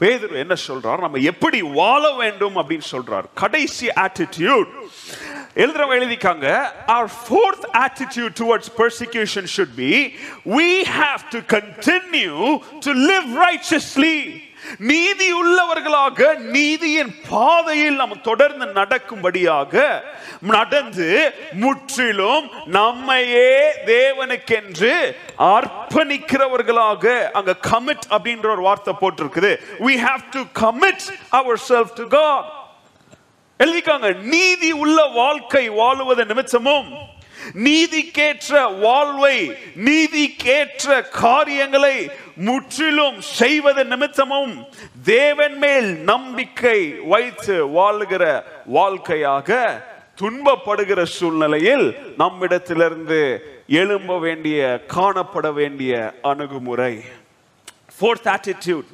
பேதர் 0.00 0.40
என்ன 0.44 0.54
சொல்றார்? 0.68 1.04
நம்ம 1.04 1.20
எப்படி 1.32 1.58
வாழ 1.62 2.02
வேண்டும் 2.22 2.56
அப்படின்னு 2.60 2.86
சொல்றார். 2.94 3.26
கடைசி 3.42 3.88
ஆட்டிடியூட் 4.04 4.70
எழுதுறவங்க 5.54 5.96
எழுதிக்காங்க 6.00 6.48
our 6.86 7.08
fourth 7.28 7.64
attitude 7.86 8.34
towards 8.34 8.68
persecution 8.68 9.46
should 9.46 9.74
be 9.76 9.94
we 10.44 10.84
have 10.84 11.30
to 11.30 11.40
continue 11.56 12.38
to 12.80 12.92
live 13.10 13.26
righteously 13.46 14.16
நீதி 14.78 15.32
உள்ளவர்களாக 15.32 16.38
நீதியின் 16.50 17.12
பாதையில் 17.28 17.94
நாம் 17.94 18.20
தொடர்ந்து 18.20 18.66
நடக்கும்படியாக 18.78 19.72
நடந்து 20.50 21.08
முற்றிலும் 21.62 22.46
நம்மையே 22.76 23.48
தேவனுக்கென்று 23.86 24.92
அர்ப்பணிக்கிறவர்களாக 25.54 27.04
அங்க 27.40 27.56
கமிட் 27.70 28.06
அப்படின்ற 28.10 28.48
ஒரு 28.50 28.62
வார்த்தை 28.68 28.94
போட்டிருக்குது 29.02 29.52
we 29.80 29.96
have 29.98 30.30
to 30.30 30.42
commit 30.62 31.02
ourselves 31.40 31.92
to 31.92 32.06
god 32.08 32.59
எழுதிக்காங்க 33.60 34.16
நீதி 34.16 34.72
உள்ள 34.72 35.04
வாழ்க்கை 35.04 35.70
வாழுவது 35.70 36.24
நிமித்தமும் 36.24 36.88
நீதிக்கேற்ற 37.54 38.78
வாழ்வை 38.80 39.50
நீதிக்கேற்ற 39.76 41.08
காரியங்களை 41.08 42.10
முற்றிலும் 42.36 43.20
செய்வது 43.20 43.84
நிமித்தமும் 43.84 44.68
தேவன் 45.04 45.56
மேல் 45.56 45.90
நம்பிக்கை 46.02 46.94
வைத்து 47.04 47.66
வாழுகிற 47.66 48.42
வாழ்க்கையாக 48.66 49.82
துன்பப்படுகிற 50.20 51.02
சூழ்நிலையில் 51.02 51.96
நம்மிடத்திலிருந்து 52.18 53.20
எழும்ப 53.68 54.18
வேண்டிய 54.18 54.80
காணப்பட 54.88 55.52
வேண்டிய 55.52 56.14
அணுகுமுறை. 56.22 56.94
Fourth 58.00 58.28
attitude. 58.36 58.88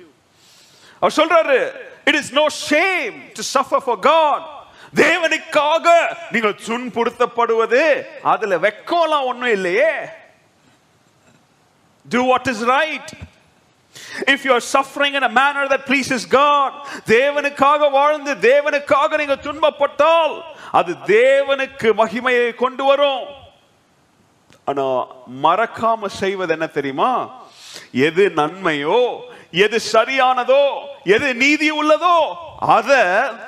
அவர் 1.00 1.16
சொல்றாரு 1.16 1.60
it 2.04 2.14
is 2.14 2.32
no 2.32 2.46
shame 2.70 3.14
to 3.32 3.42
suffer 3.54 3.82
for 3.84 3.98
God 3.98 4.55
தேவனுக்காக 4.94 5.86
நீங்கள் 6.30 6.60
துன்புறுத்தப்படுவது 6.66 8.06
அதுல 8.22 8.56
வெக்கம்லாம் 8.56 9.28
ஒண்ணும் 9.30 9.52
இல்லையே. 9.52 10.08
Do 12.14 12.22
what 12.22 12.46
is 12.46 12.62
right. 12.62 13.12
If 14.26 14.44
you 14.44 14.52
are 14.52 14.60
suffering 14.60 15.14
in 15.14 15.22
a 15.22 15.28
manner 15.28 15.68
that 15.68 15.86
pleases 15.86 16.24
god 16.26 16.72
தேவனுக்காக 17.06 17.90
வாழ்ந்து 17.90 18.34
தேவனுக்காக 18.34 19.16
நீங்க 19.16 19.36
துன்பப்பட்டால் 19.46 20.42
அது 20.72 20.92
தேவனுக்கு 21.06 21.88
மகிமையை 22.02 22.54
கொண்டு 22.54 22.84
வரும். 22.84 23.26
ஆனா 24.64 24.84
மறக்காம 25.42 26.06
செய்வது 26.06 26.52
என்ன 26.52 26.66
தெரியுமா? 26.66 27.12
எது 27.92 28.32
நன்மையோ 28.36 29.20
எது 29.50 29.80
சரியானதோ 29.92 30.62
எது 31.04 31.34
நீதி 31.34 31.70
உள்ளதோ 31.70 32.16
அத 32.60 32.90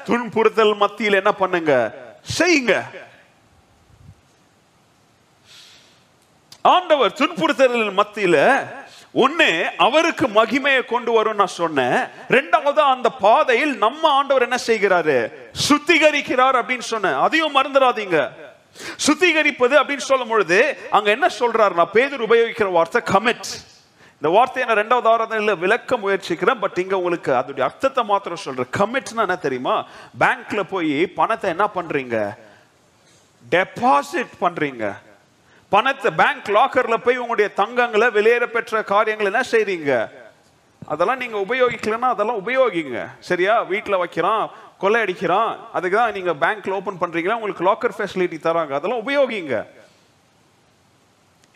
துன்புறுத்தல் 0.07 0.77
மத்தியில் 0.77 1.13
என்ன 1.13 1.33
பண்ணுங்க? 1.33 1.73
செய்யுங்க. 2.39 2.75
ஆண்டவர் 6.63 7.13
துன்புறுத்தல் 7.13 7.91
மத்தியில 8.01 8.37
ஒண்ணு 9.15 9.71
அவருக்கு 9.77 10.27
மகிமையை 10.29 10.85
கொண்டு 10.85 11.13
வரும் 11.13 11.37
நான் 11.37 11.59
சொன்னேன். 11.63 11.99
ரெண்டாவது 12.29 12.81
அந்த 12.95 13.09
பாதையில் 13.09 13.79
நம்ம 13.79 14.11
ஆண்டவர் 14.11 14.43
என்ன 14.43 14.59
செய்கிறாரு? 14.67 15.31
சுத்திகரிக்கிறார் 15.69 16.59
அப்படின்னு 16.61 16.87
சொன்னேன். 16.95 17.15
அதையும் 17.15 17.57
மறந்துடாதீங்க. 17.57 18.19
சுத்திகரிப்பது 19.07 19.75
அப்படின்னு 19.81 20.05
சொல்லும் 20.11 20.29
பொழுது 20.29 20.79
அங்க 20.91 21.11
என்ன 21.11 21.29
சொல்றாரு 21.41 21.75
நான் 21.75 21.95
பேதர் 21.97 22.25
உபயோகிக்கிற 22.27 22.73
வார்த்தை 22.73 23.01
கமிட் 23.15 23.49
இந்த 24.23 24.29
வார்த்தையை 24.35 24.65
நான் 24.69 24.81
ரெண்டாவது 24.81 25.09
ஆராதனையில் 25.11 25.61
விளக்க 25.65 25.97
முயற்சிக்கிறேன் 26.05 26.61
பட் 26.63 26.79
இங்கே 26.83 26.97
உங்களுக்கு 27.01 27.31
அதோடைய 27.41 27.65
அர்த்தத்தை 27.67 28.03
மாத்திரம் 28.09 28.41
சொல்கிறேன் 28.45 28.71
கமிட்னா 28.79 29.25
என்ன 29.27 29.37
தெரியுமா? 29.45 29.75
பேங்க்ல 30.23 30.63
போய் 30.73 30.95
பணத்தை 31.19 31.47
என்ன 31.55 31.67
பண்ணுறீங்க 31.77 32.17
டெபாசிட் 33.45 34.35
பண்ணுறீங்க 34.45 34.85
பணத்தை 35.73 36.11
பேங்க் 36.21 36.51
லாக்கர்ல 36.57 36.97
போய் 37.07 37.23
உங்களுடைய 37.23 37.49
தங்கங்களை 37.61 38.09
வெளியேற 38.19 38.45
பெற்ற 38.57 38.83
காரியங்கள் 38.93 39.31
என்ன 39.33 39.43
செய்றீங்க? 39.55 39.93
அதெல்லாம் 40.93 41.23
நீங்க 41.23 41.39
உபயோகிக்கலன்னா 41.47 42.11
அதெல்லாம் 42.15 42.41
உபயோகிங்க. 42.43 42.99
சரியா? 43.29 43.55
வீட்டில் 43.73 44.01
வைக்கிறான் 44.03 44.45
கொள்ளை 44.83 44.99
அடிக்கிறான் 45.05 45.51
அதுக்கு 45.77 45.97
தான் 45.97 46.15
நீங்க 46.17 46.33
பேங்க்ல 46.45 46.79
ஓபன் 46.79 47.03
பண்றீங்களா 47.03 47.39
உங்களுக்கு 47.41 47.67
லாக்கர் 47.69 47.97
ஃபெசிலிட்டி 47.99 48.39
தராங்க. 48.47 48.73
அதெல்லாம் 48.79 49.03
உபயோகிங்க. 49.05 49.57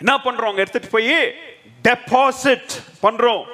என்ன 0.02 0.14
பண்றோம்? 0.24 0.56
எடுத்துட்டு 0.62 0.88
போய் 0.88 1.16
டெபாசிட் 1.86 2.72
பண்றோம். 3.02 3.44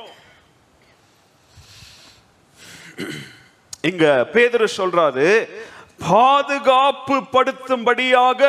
இங்க 3.90 4.24
பேதர் 4.34 4.64
சொல்றாரு 4.76 5.28
பாதுகாப்பு 6.08 7.16
படுத்தும்படியாக 7.34 8.42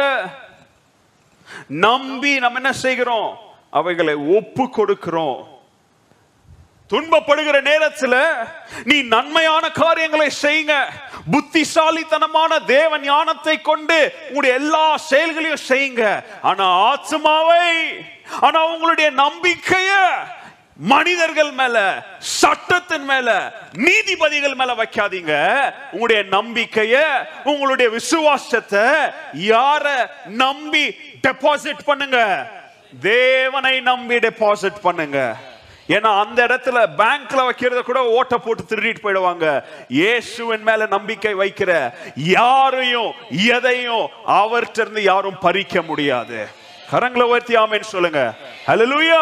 நம்பி 1.68 2.32
நம்ம 2.44 2.60
என்ன 2.62 2.74
செய்கிறோம்? 2.74 3.30
அவைகளை 3.70 4.16
ஒப்பு 4.38 4.64
கொடுக்கிறோம். 4.78 5.38
துன்பப்படுகிற 6.92 7.58
நேரத்தில் 7.70 8.22
நீ 8.90 8.98
நன்மையான 9.16 9.64
காரியங்களை 9.82 10.30
செய்யுங்க. 10.44 10.76
புத்திசாலித்தனமான 11.34 12.52
தேவ 12.76 12.92
ஞானத்தை 13.00 13.56
கொண்டு 13.62 13.98
உங்களுடைய 14.28 14.54
எல்லா 14.62 14.98
செயல்களையும் 15.10 15.66
செய்யுங்க. 15.68 16.04
ஆனா 16.42 16.66
ஆத்மாவை 16.92 17.66
ஆனா 18.46 18.60
உங்களுடைய 18.74 19.10
நம்பிக்கைய 19.24 19.92
மனிதர்கள் 20.94 21.52
மேல 21.52 21.78
சட்டத்தின் 22.18 23.06
மேல 23.12 23.30
நீதிபதிகள் 23.86 24.56
மேல 24.60 24.72
வைக்காதீங்க. 24.82 25.34
உங்களுடைய 25.92 26.22
நம்பிக்கைய 26.38 26.96
உங்களுடைய 27.44 27.88
விசுவாசத்தை 27.98 28.86
யார 29.54 29.86
நம்பி 30.44 30.86
டெபாசிட் 31.28 31.88
பண்ணுங்க? 31.90 32.20
தேவனை 33.02 33.76
நம்பி 33.92 34.16
டெபாசிட் 34.28 34.82
பண்ணுங்க. 34.82 35.20
ஏன்னா 35.96 36.12
அந்த 36.24 36.40
இடத்துல 36.48 36.80
பேங்க்ல 37.02 37.40
வைக்கிறத 37.48 37.82
கூட 37.82 38.00
ஓட்ட 38.18 38.38
போட்டு 38.38 38.64
திருடிட்டு 38.64 39.04
போயிடுவாங்க. 39.04 39.46
இயேசுவின் 39.88 40.64
மேல 40.64 40.86
நம்பிக்கை 40.86 41.36
வைக்கிற 41.36 41.72
யாரையும் 42.16 43.12
எதையும் 43.30 44.08
அவர்கிட்ட 44.28 44.80
இருந்து 44.86 45.04
யாரும் 45.04 45.42
பறிக்க 45.46 45.82
முடியாது. 45.82 46.40
கரங்களை 46.92 47.26
உயர்த்தி 47.32 47.56
ஆமேன்னு 47.56 47.94
சொல்லுங்க. 47.96 48.22
ஹalleluya 48.68 49.22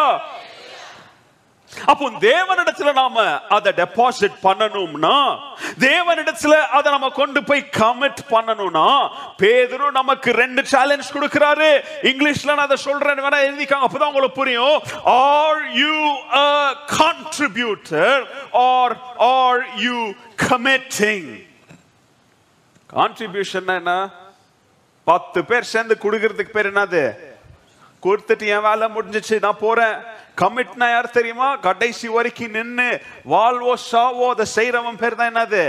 அப்போ 1.86 2.10
தேவனிடத்துல 2.10 2.92
நாம 2.92 3.24
அதை 3.48 3.72
டெபாசிட் 3.72 4.36
பண்ணணும்னா 4.42 5.16
தேவனிடத்துல 5.78 6.54
அதை 6.68 6.92
நம்ம 6.92 7.08
கொண்டு 7.08 7.44
போய் 7.44 7.70
கமிட் 7.76 8.22
பண்ணணும்னா 8.30 8.86
பேதுரு 9.38 9.90
நமக்கு 9.90 10.30
ரெண்டு 10.32 10.66
சேலஞ்ச் 10.66 11.12
கொடுக்கிறாரு. 11.12 11.70
இங்கிலீஷ்ல 12.02 12.46
நான் 12.46 12.66
அதை 12.68 12.76
சொல்றேன் 12.76 13.24
வேணா 13.24 13.40
எழுதிக்காங்க 13.48 13.86
அப்பதான் 13.88 14.10
உங்களுக்கு 14.12 14.40
புரியும். 14.40 14.78
Are 15.04 15.72
you 15.72 15.94
a 16.34 16.74
contributor 16.98 18.22
or 18.52 18.96
are 19.18 19.64
you 19.76 20.12
committing 20.48 21.30
contribution 22.96 23.76
என்ன? 23.76 24.10
பத்து 25.04 25.44
பேர் 25.44 25.70
சேர்ந்து 25.72 25.96
கொடுக்கறதுக்கு 26.02 26.50
பேர் 26.50 26.72
என்னது? 26.72 27.02
கொடுத்துட்டு 28.02 28.46
என் 28.46 28.66
வேலை 28.66 28.88
முடிஞ்சிச்சு 28.94 29.40
நான் 29.40 29.58
போறேன். 29.60 29.96
கமிட்னா 30.40 30.86
யார் 30.90 31.16
தெரியுமா? 31.18 31.48
கடைசி 31.68 32.08
வரைக்கும் 32.16 32.56
நின்று 32.56 32.88
வாழ்வோ 33.32 33.72
சாவோ 33.90 34.26
அதை 34.34 34.46
செய்யறவன் 34.56 35.00
பேர் 35.02 35.18
தான் 35.20 35.30
என்னது? 35.32 35.62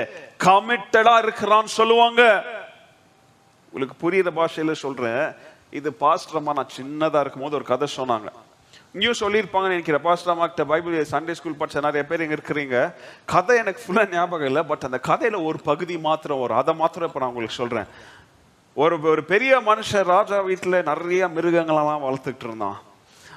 கமிட்டடா 0.46 1.14
இருக்கிறான்னு 1.24 1.72
சொல்லுவாங்க. 1.80 2.24
உங்களுக்கு 3.72 3.96
புரியுற 4.04 4.30
பாஷையில 4.40 4.76
சொல்றேன். 4.86 5.24
இது 5.80 5.90
பாஸ்டரமா 6.04 6.54
நான் 6.60 6.76
சின்னதா 6.78 7.20
இருக்கும்போது 7.24 7.58
ஒரு 7.60 7.68
கதை 7.72 7.88
சொன்னாங்க. 8.00 8.30
இங்கேயும் 8.94 9.20
சொல்லியிருப்பாங்கன்னு 9.22 9.76
நினைக்கிறேன். 9.76 10.04
பாஸ்டர் 10.06 10.38
மார்க்கிட்ட 10.38 10.64
பைபிள் 10.72 10.96
சண்டே 11.14 11.34
ஸ்கூல் 11.40 11.60
படிச்ச 11.60 11.84
நிறைய 11.88 12.04
பேர் 12.10 12.24
இங்கே 12.26 12.38
இருக்கிறீங்க. 12.38 12.78
கதை 13.34 13.58
எனக்கு 13.64 13.84
ஃபுல்லாக 13.84 14.14
ஞாபகம் 14.16 14.50
இல்லை. 14.52 14.64
பட் 14.72 14.88
அந்த 14.90 15.00
கதையில் 15.10 15.46
ஒரு 15.50 15.60
பகுதி 15.70 15.98
மாத்திரம் 16.08 16.42
வரும். 16.44 16.60
அதை 16.62 16.74
மாத்திரம் 16.82 17.10
இப்போ 17.10 17.22
நான் 17.22 17.32
உங்களுக்கு 17.34 17.60
சொல்கிறேன் 17.62 17.90
ஒரு 18.84 18.96
ஒரு 19.14 19.24
பெரிய 19.34 19.54
மனுஷன் 19.70 20.10
ராஜா 20.16 20.38
வீட்டில் 20.50 20.86
நிறைய 20.92 21.22
மிருகங்களெல்லாம் 21.38 22.06
வளர்த்துக்கிட்டு 22.08 22.48
இருந்தான். 22.50 22.78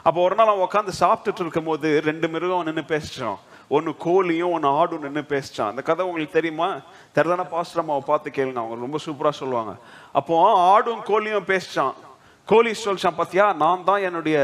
அப்போ 0.07 0.19
ஒரு 0.27 0.35
நாள் 0.35 0.51
அவன் 0.53 0.67
உட்காந்து 0.69 0.93
சாப்பிட்டுட்டு 1.01 1.43
இருக்கும்போது 1.45 1.88
ரெண்டு 2.09 2.27
மிருகம் 2.35 2.69
நின்று 2.69 2.85
பேசிட்டான் 2.93 3.41
ஒன்று 3.77 3.93
கோழியும் 4.05 4.53
ஒன்று 4.55 4.69
ஆடும் 4.79 5.05
நின்று 5.07 5.23
பேசிச்சான். 5.33 5.71
அந்த 5.73 5.83
கதை 5.88 6.07
உங்களுக்கு 6.07 6.38
தெரியுமா? 6.38 6.69
தெரிதான 7.17 7.45
பாஸ்டர் 7.53 7.87
பார்த்து 8.11 8.37
கேளுங்க. 8.38 8.61
அவங்க 8.62 8.87
ரொம்ப 8.87 8.99
சூப்பராக 9.07 9.41
சொல்லுவாங்க. 9.43 9.73
அப்போ 10.19 10.35
ஆடும் 10.73 11.05
கோழியும் 11.11 11.49
பேசிச்சான். 11.53 11.95
கோழி 12.49 12.71
சொல்லிச்சான் 12.85 13.19
பார்த்தியா 13.21 13.47
நான் 13.65 13.85
தான் 13.88 14.05
என்னுடைய 14.09 14.38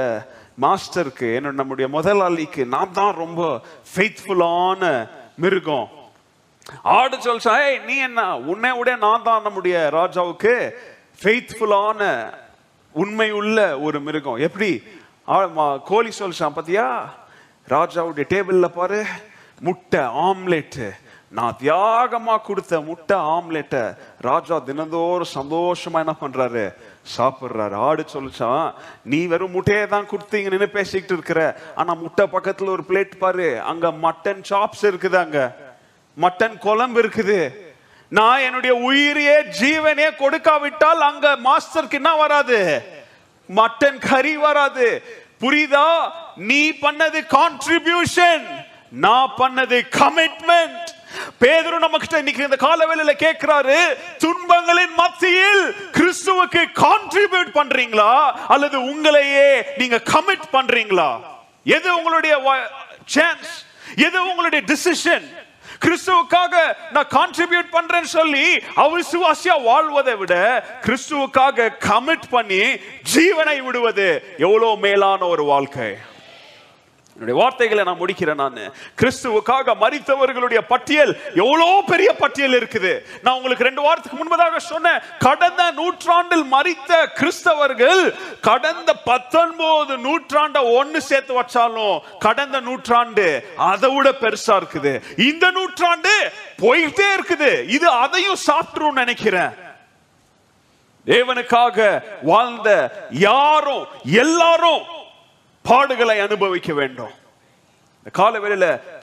மாஸ்டருக்கு 0.64 1.28
என்னோட 1.38 1.56
நம்முடைய 1.60 1.86
முதலாளிக்கு 1.96 2.62
நான் 2.74 2.96
தான் 3.00 3.12
ரொம்ப 3.24 3.42
ஃபெய்த்ஃபுல்லான 3.92 4.82
மிருகம். 5.42 5.88
ஆடு 6.82 7.16
சொல்லிச்சா 7.26 7.54
ஏய் 7.66 7.80
நீ 7.88 7.96
என்ன? 8.08 8.22
உன்னை 8.52 8.70
விட 8.78 8.90
நான் 9.06 9.26
தான் 9.28 9.44
நம்முடைய 9.46 9.76
ராஜாவுக்கு 9.98 10.54
ஃபெய்த்ஃபுல்லான 11.20 12.02
உண்மை 12.94 13.28
உள்ள 13.40 13.58
ஒரு 13.86 13.98
மிருகம். 14.06 14.40
எப்படி? 14.48 14.70
கோழி 15.28 16.10
சொல்லிச்சான் 16.18 16.54
பாத்தியா? 16.54 16.86
ராஜாவுடைய 17.68 18.24
டேபிளில் 18.32 18.76
பாரு 18.76 19.00
முட்டை 19.60 20.00
ஆம்லேட்டு 20.00 20.86
நான் 21.30 21.56
தியாகமாக 21.62 22.40
கொடுத்த 22.42 22.80
முட்டை 22.80 23.16
ஆம்லெட்டை 23.16 23.82
ராஜா 24.20 24.58
தினந்தோறும் 24.58 25.34
சந்தோஷமா 25.34 25.98
என்ன 26.04 26.14
பண்றாரு? 26.20 26.64
சாப்பிட்றாரு. 27.16 27.74
ஆடு 27.88 28.04
சொல்லிச்சான் 28.12 28.72
நீ 29.02 29.26
வெறும் 29.26 29.50
முட்டையை 29.50 29.86
தான் 29.86 30.08
கொடுத்தீங்கன்னு 30.12 30.68
பேசிக்கிட்டு 30.76 31.14
இருக்கிற. 31.14 31.40
ஆனா 31.74 31.94
முட்டை 31.94 32.26
பக்கத்துல 32.32 32.74
ஒரு 32.76 32.84
பிளேட் 32.88 33.18
பாரு 33.18 33.60
அங்க 33.60 33.90
மட்டன் 33.90 34.42
சாப்ஸ் 34.50 34.84
இருக்குது 34.90 35.18
அங்க. 35.24 35.56
மட்டன் 36.16 36.56
குழம்பு 36.58 37.02
இருக்குது. 37.02 37.40
நான் 38.08 38.38
என்னுடைய 38.38 38.74
உயிரையே 38.74 39.42
ஜீவனே 39.60 40.08
கொடுக்காவிட்டால் 40.22 41.00
அங்க 41.10 41.36
மாஸ்டருக்கு 41.48 42.00
என்ன 42.00 42.14
வராது? 42.16 42.60
மட்டன் 43.56 43.98
கறி 43.98 44.36
வராது. 44.36 45.02
புரியுதா? 45.40 46.10
நீ 46.36 46.70
பண்ணது 46.70 47.20
கான்ட்ரிபியூஷன் 47.36 48.46
நான் 48.90 49.32
பண்ணது 49.38 49.82
கமிட்மெண்ட் 49.90 50.86
பேதுரு 51.40 51.78
நமக்கு 51.78 52.16
இன்னைக்கு 52.16 52.42
இந்த 52.42 52.56
காலவேளையில 52.60 53.12
கேட்கிறாரு 53.24 53.78
துன்பங்களின் 54.18 54.94
மத்தியில் 54.96 55.74
கிறிஸ்துவுக்கு 55.92 56.64
கான்ட்ரிபியூட் 56.74 57.50
பண்றீங்களா? 57.54 58.30
அல்லது 58.48 58.80
உங்களையே 58.80 59.62
நீங்க 59.76 59.96
கமிட் 59.96 60.46
பண்றீங்களா? 60.52 61.20
எது 61.64 61.96
உங்களுடைய 61.96 62.62
சான்ஸ் 63.04 63.66
எது 63.96 64.28
உங்களுடைய 64.28 64.66
டிசிஷன் 64.66 65.26
கிறிஸ்துவுக்காக 65.84 66.54
நான் 66.92 67.10
கான்ட்ரிபியூட் 67.10 67.68
பண்றேன்னு 67.72 68.10
சொல்லி 68.18 68.46
அவிசுவாசியா 68.84 69.62
வாழ்வதை 69.62 70.14
விட 70.16 70.34
கிறிஸ்துவுக்காக 70.82 71.72
கமிட் 71.90 72.28
பண்ணி 72.30 72.62
ஜீவனை 73.14 73.62
விடுவது 73.64 74.08
எவ்வளவு 74.38 74.76
மேலான 74.76 75.26
ஒரு 75.26 75.44
வாழ்க்கை. 75.44 75.90
என்னுடைய 77.18 77.36
வார்த்தைகளை 77.42 77.82
நான் 77.86 78.00
முடிக்கிறேன் 78.00 78.38
நான். 78.40 78.58
கிறிஸ்துவுக்காக 79.00 79.72
மறித்தவர்களுடைய 79.80 80.60
பட்டியல் 80.72 81.12
எவ்வளோ 81.42 81.64
பெரிய 81.88 82.10
பட்டியல் 82.20 82.54
இருக்குது? 82.58 82.92
நான் 83.22 83.36
உங்களுக்கு 83.38 83.66
ரெண்டு 83.68 83.82
வாரத்துக்கு 83.86 84.18
முன்பதாக 84.18 84.58
சொன்னேன். 84.66 85.00
கடந்த 85.24 85.62
நூற்றாண்டில் 85.78 86.44
மறித்த 86.52 87.00
கிறிஸ்தவர்கள் 87.20 88.02
கடந்த 88.48 88.90
பத்தொன்பது 89.08 89.96
நூற்றாண்ட 90.04 90.60
ஒன்னு 90.78 91.00
சேர்த்து 91.08 91.34
வச்சாலும் 91.40 91.96
கடந்த 92.26 92.60
நூற்றாண்டு 92.68 93.26
அதை 93.70 93.90
விட 93.94 94.12
பெருசா 94.22 94.56
இருக்குது. 94.60 94.92
இந்த 95.28 95.50
நூற்றாண்டு 95.58 96.14
போயிட்டே 96.62 97.08
இருக்குது. 97.16 97.50
இது 97.78 97.88
அதையும் 98.04 98.42
சாப்பிட்டுரும் 98.46 99.00
நினைக்கிறேன். 99.02 99.50
தேவனுக்காக 101.06 101.78
வாழ்ந்த 102.30 102.70
யாரும் 103.10 103.84
எல்லாரும் 104.22 104.84
பாடுகளை 105.68 106.16
அனுபவிக்க 106.26 106.72
வேண்டும். 106.80 107.14
இந்த 107.98 108.10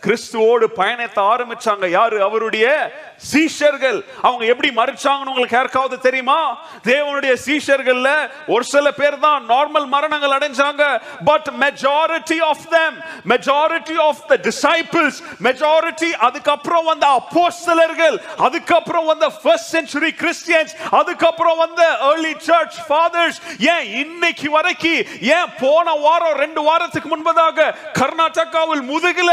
கிறிஸ்துவோடு 0.01 0.63
பயணத்தை 0.63 1.23
ஆரம்பிச்சாங்க. 1.23 1.89
யாரு? 1.89 2.21
அவருடைய 2.23 2.91
சீஷர்கள். 3.33 4.03
அவங்க 4.21 4.45
எப்படி 4.45 4.69
மறிச்சாங்கன்னு 4.69 5.31
உங்களுக்கு 5.31 5.55
யாருக்காவது 5.55 5.99
தெரியுமா? 5.99 6.57
தேவனுடைய 6.83 7.35
சீஷர்கள்ல 7.45 8.29
ஒரு 8.47 8.63
சில 8.63 8.91
பேர் 8.91 9.19
தான் 9.19 9.49
நார்மல் 9.49 9.85
மரணங்கள் 9.85 10.37
அடைஞ்சாங்க. 10.37 11.01
But 11.25 11.47
majority 11.59 12.41
of 12.41 12.65
them 12.69 12.93
majority 13.27 13.97
of 13.99 14.27
the 14.27 14.37
disciples 14.41 15.19
majority 15.43 16.11
அதுக்கப்புறம் 16.11 16.85
வந்த 16.85 17.07
அப்போஸ்தலர்கள் 17.07 18.17
அதுக்கப்புறம் 18.37 19.05
வந்த 19.05 19.29
ஃபர்ஸ்ட் 19.29 19.75
செஞ்சுரி 19.75 20.09
கிறிஸ்டியன்ஸ் 20.21 20.73
அதுக்கப்புறம் 20.91 21.57
வந்த 21.57 21.97
ஏர்லி 22.01 22.33
சர்ச் 22.37 22.77
ஃபாதர்ஸ் 22.89 23.39
ஏன் 23.59 23.93
இன்னைக்கு 23.93 24.51
வரைக்கும் 24.51 25.05
ஏன் 25.21 25.53
போன 25.59 25.91
வாரம் 25.91 26.37
ரெண்டு 26.37 26.61
வாரத்துக்கு 26.61 27.17
முன்பதாக 27.17 27.73
கர்நாடகாவில் 27.93 28.83
முதுகில 28.93 29.31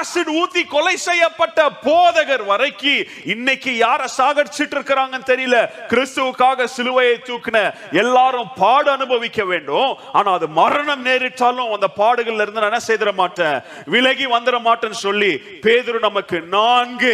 ஆசிட் 0.00 0.30
ஊத்தி 0.40 0.62
கொலை 0.74 0.96
செய்யப்பட்ட 1.08 1.60
போதகர் 1.86 2.44
வரைக்கும் 2.50 3.06
இன்னைக்கு 3.34 3.70
யார 3.84 4.00
சாகடிச்சிட்டு 4.18 4.74
இருக்கிறாங்கன்னு 4.76 5.30
தெரியல. 5.32 5.56
கிறிஸ்துவுக்காக 5.92 6.68
சிலுவையை 6.76 7.16
தூக்கின 7.28 7.58
எல்லாரும் 8.02 8.50
பாடு 8.60 8.90
அனுபவிக்க 8.96 9.44
வேண்டும். 9.52 9.90
ஆனா 10.18 10.32
அது 10.38 10.48
மரணம் 10.60 11.04
நேரிட்டாலும் 11.08 11.72
அந்த 11.76 11.90
பாடுகள்ல 12.00 12.44
இருந்து 12.44 12.60
நான் 12.60 12.70
என்ன 12.72 12.82
செய்திட 12.90 13.12
மாட்டேன்? 13.22 13.58
விலகி 13.94 14.26
வந்துட 14.36 14.58
மாட்டேன்னு 14.68 15.00
சொல்லி 15.06 15.32
பேதுரு 15.66 15.98
நமக்கு 16.08 16.40
நான்கு 16.56 17.12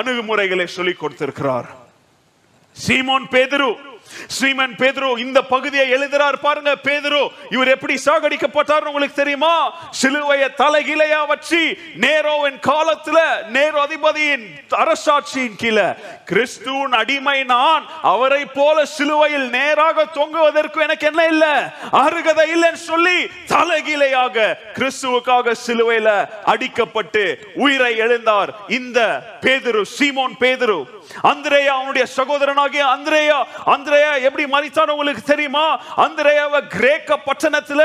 அணுகுமுறைகளை 0.00 0.66
சொல்லி 0.76 0.94
கொடுத்திருக்கிறார். 1.02 1.68
சீமோன் 2.76 3.26
பேதுரு 3.34 3.68
ஸ்ரீமன் 4.36 4.76
பேதுரு 4.78 5.18
இந்த 5.18 5.42
பகுதியை 5.42 5.86
எழுதுறார் 5.92 6.38
பாருங்க. 6.40 6.72
பேதுரு 6.84 7.22
இவர் 7.50 7.68
எப்படி 7.68 7.94
சாகடிக்கப்பட்டார் 8.06 8.86
உங்களுக்கு 8.86 9.16
தெரியுமா? 9.16 9.54
சிலுவையை 10.02 10.48
தலைகிலையா 10.58 11.26
வச்சு 11.26 11.60
நேரோவின் 12.00 12.58
காலத்துல 12.66 13.18
நேரு 13.48 13.78
அதிபதியின் 13.80 14.46
அரசாட்சியின் 14.70 15.56
கீழே 15.56 15.86
கிறிஸ்துவின் 16.24 16.92
அடிமை 16.92 17.44
நான் 17.44 17.86
அவரை 18.02 18.44
போல 18.44 18.84
சிலுவையில் 18.84 19.50
நேராக 19.50 20.06
தொங்குவதற்கு 20.14 20.82
எனக்கு 20.82 21.06
என்ன 21.06 21.26
இல்ல? 21.26 21.46
அருகதை 21.90 22.46
இல்லைன்னு 22.54 22.82
சொல்லி 22.90 23.18
தலைகீழையாக 23.48 24.56
கிறிஸ்துவுக்காக 24.74 25.54
சிலுவையில 25.66 26.28
அடிக்கப்பட்டு 26.46 27.24
உயிரை 27.54 28.00
எழுந்தார் 28.00 28.50
இந்த 28.68 29.00
பேதுரு 29.40 29.82
சீமோன் 29.98 30.34
பேதுரு. 30.40 30.78
அந்திரேயா 31.22 31.72
அவனுடைய 31.74 32.06
சகோதரனாகிய 32.16 32.82
அந்திரேயா. 32.96 33.44
அந்திரேயா 33.66 34.22
எப்படி 34.22 34.44
மறித்தான் 34.44 34.90
உங்களுக்கு 34.90 35.22
தெரியுமா? 35.22 35.80
அந்திரேயாவை 35.96 36.66
கிரேக்க 36.68 37.18
பட்டணத்துல 37.26 37.82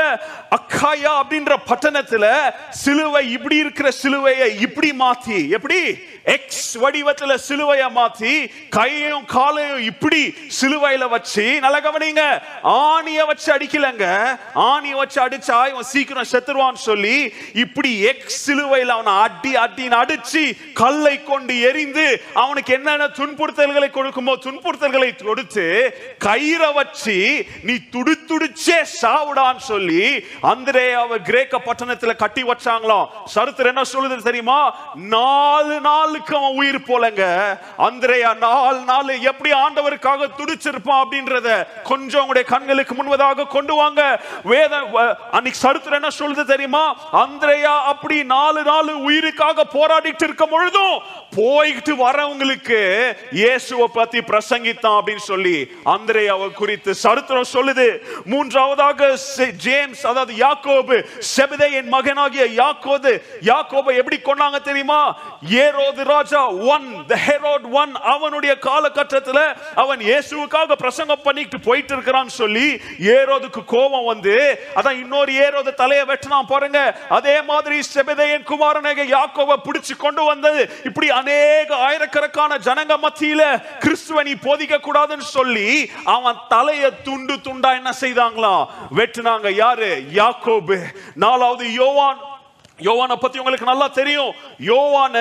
அக்காயா 0.50 1.12
அப்படின்ற 1.20 1.56
பட்டணத்துல 1.66 2.24
சிலுவை 2.70 3.30
இப்படி 3.32 3.56
இருக்கிற 3.56 3.88
சிலுவையை 4.02 4.60
இப்படி 4.60 4.90
மாத்தி 4.90 5.48
எப்படி? 5.48 5.80
எக்ஸ் 6.24 6.78
வடிவத்துல 6.78 7.34
சிலுவைய 7.48 7.84
மாத்தி 7.94 8.50
கையையும் 8.70 9.24
காலையும் 9.24 9.78
இப்படி 9.78 10.34
சிலுவையில 10.60 11.08
வச்சு 11.08 11.60
நல்ல 11.60 11.80
கவனிங்க 11.80 12.40
ஆணிய 12.62 13.24
வச்சு 13.24 13.52
அடிக்கலங்க. 13.52 14.06
ஆணிய 14.54 14.96
வச்சு 14.96 15.28
அடிச்சா 15.28 15.68
இவன் 15.68 15.82
சீக்கிரம் 15.82 16.30
செத்துருவான்னு 16.32 16.74
சொல்லி 16.74 17.34
இப்படி 17.54 18.00
எக்ஸ் 18.00 18.50
சிலுவையில 18.50 18.88
அவனை 18.88 19.12
அடி 19.12 19.54
அடின்னு 19.54 20.00
அடிச்சு 20.02 20.72
கல்லை 20.72 21.22
கொண்டு 21.22 21.60
எரிந்து 21.60 22.22
அவனுக்கு 22.34 22.74
என்னென்ன 22.74 23.08
துன்புறுத்தல்களை 23.18 23.88
கொடுக்குமோ? 23.96 24.34
துன்புறுத்தல்களை 24.46 25.10
கொடுத்து 25.24 25.64
கயிற 26.24 26.62
வச்சு 26.74 27.16
நீ 27.62 27.74
துடி 27.94 28.14
துடிச்சே 28.30 28.78
சாவுடான்னு 29.00 29.62
சொல்லி 29.70 30.02
அந்திரே 30.52 30.86
அவர் 31.02 31.22
கிரேக்க 31.22 31.60
பட்டணத்துல 31.66 32.14
கட்டி 32.16 32.42
வச்சாங்களாம் 32.42 33.08
சரித்திரம் 33.24 33.72
என்ன 33.74 33.84
சொல்லுது 33.92 34.22
தெரியுமா? 34.22 34.58
நாலு 34.94 35.80
நாளுக்கு 35.80 36.36
அவன் 36.36 36.58
உயிர் 36.60 36.86
போலங்க. 36.90 37.22
அந்திரேயா 37.88 38.32
நாலு 38.46 38.80
நாள் 38.90 39.12
எப்படி 39.30 39.50
ஆண்டவருக்காக 39.62 40.28
துடிச்சிருப்பான் 40.38 41.02
அப்படின்றத 41.04 41.48
கொஞ்சம் 41.82 42.20
உங்களுடைய 42.20 42.48
கண்களுக்கு 42.54 42.94
முன்பதாக 42.94 43.48
கொண்டு 43.56 43.74
வாங்க. 43.74 44.00
வேத 44.44 44.74
அன்னைக்கு 45.32 45.60
சரித்திரம் 45.60 45.98
என்ன 46.02 46.12
சொல்லுது 46.18 46.44
தெரியுமா? 46.44 46.84
அந்திரேயா 47.12 47.74
அப்படி 47.92 48.22
நாலு 48.36 48.62
நாள் 48.62 48.92
உயிருக்காக 49.08 49.66
போராடிட்டு 49.76 50.24
இருக்கும் 50.28 50.54
பொழுதும் 50.54 50.94
போய்கிட்டு 51.36 51.90
வரவங்களுக்கு 51.90 53.12
இயேசுவை 53.30 53.86
பத்தி 53.92 54.18
பிரசங்கித்தான் 54.18 55.00
அப்படின்னு 55.00 55.16
சொல்லி 55.16 55.70
அந்திரேயாவை 55.84 56.52
குறித்து 56.52 56.94
சரித்திரம் 56.94 57.44
சொல்லுது. 57.52 58.00
மூன்றாவதாக 58.24 59.18
செ- 59.36 59.50
ஜேம்ஸ் 59.50 60.06
அதாவது 60.06 60.34
யாக்கோபு 60.34 61.72
என் 61.72 61.88
மகனாகிய 61.88 62.44
யாக்கோது 62.44 63.22
யாக்கோபை 63.42 63.96
எப்படி 63.96 64.18
கொண்டாங்க 64.18 64.60
தெரியுமா? 64.60 65.18
ஏரோது 65.50 66.04
ராஜா 66.04 66.48
ஒன் 66.48 67.06
த 67.06 67.18
ஹெரோட் 67.26 67.70
ஒன் 67.70 67.94
அவனுடைய 67.94 68.58
காலகட்டத்தில் 68.58 69.54
அவன் 69.74 69.98
இயேசுவுக்காக 69.98 70.72
பிரசங்கம் 70.72 71.22
பண்ணிட்டு 71.22 71.60
போயிட்டு 71.60 71.96
இருக்கிறான்னு 71.96 72.26
சொல்லி 72.26 72.80
ஏரோதுக்கு 72.98 73.64
கோபம் 73.66 74.04
வந்து 74.04 74.64
அதான் 74.74 75.00
இன்னொரு 75.00 75.32
ஏரோது 75.32 75.74
தலையை 75.74 76.06
வெட்டினான் 76.06 76.46
பாருங்க. 76.48 76.96
அதே 77.08 77.42
மாதிரி 77.42 77.80
செபதேயன் 77.94 78.42
குமாரனாக 78.42 79.04
யாக்கோவை 79.04 79.54
பிடிச்சு 79.64 79.96
கொண்டு 79.98 80.24
வந்தது. 80.24 80.70
இப்படி 80.84 81.08
அநேக 81.20 81.76
ஆயிரக்கணக்கான 81.76 82.56
ஜனங்க 82.56 82.94
மத்தியில 83.02 83.42
கிறிஸ்துவ 83.78 84.22
நீ 84.22 84.32
போதிக்க 84.32 84.78
கூடாதுன்னு 84.78 85.28
சொல்லி 85.36 85.90
அவன் 86.04 86.36
தலையை 86.48 86.90
துண்டு 87.02 87.34
துண்டா 87.34 87.70
என்ன 87.74 87.90
செய்தாங்களாம்? 88.00 88.66
வெட்டினாங்க. 88.96 89.50
யாரு? 89.50 90.04
யாக்கோபு. 90.14 90.78
நாலாவது 91.14 91.72
யோவான். 91.72 92.29
யோவான 92.88 93.16
பத்தி 93.16 93.38
உங்களுக்கு 93.38 93.70
நல்லா 93.70 93.88
தெரியும். 93.88 94.32
யோவான 94.70 95.16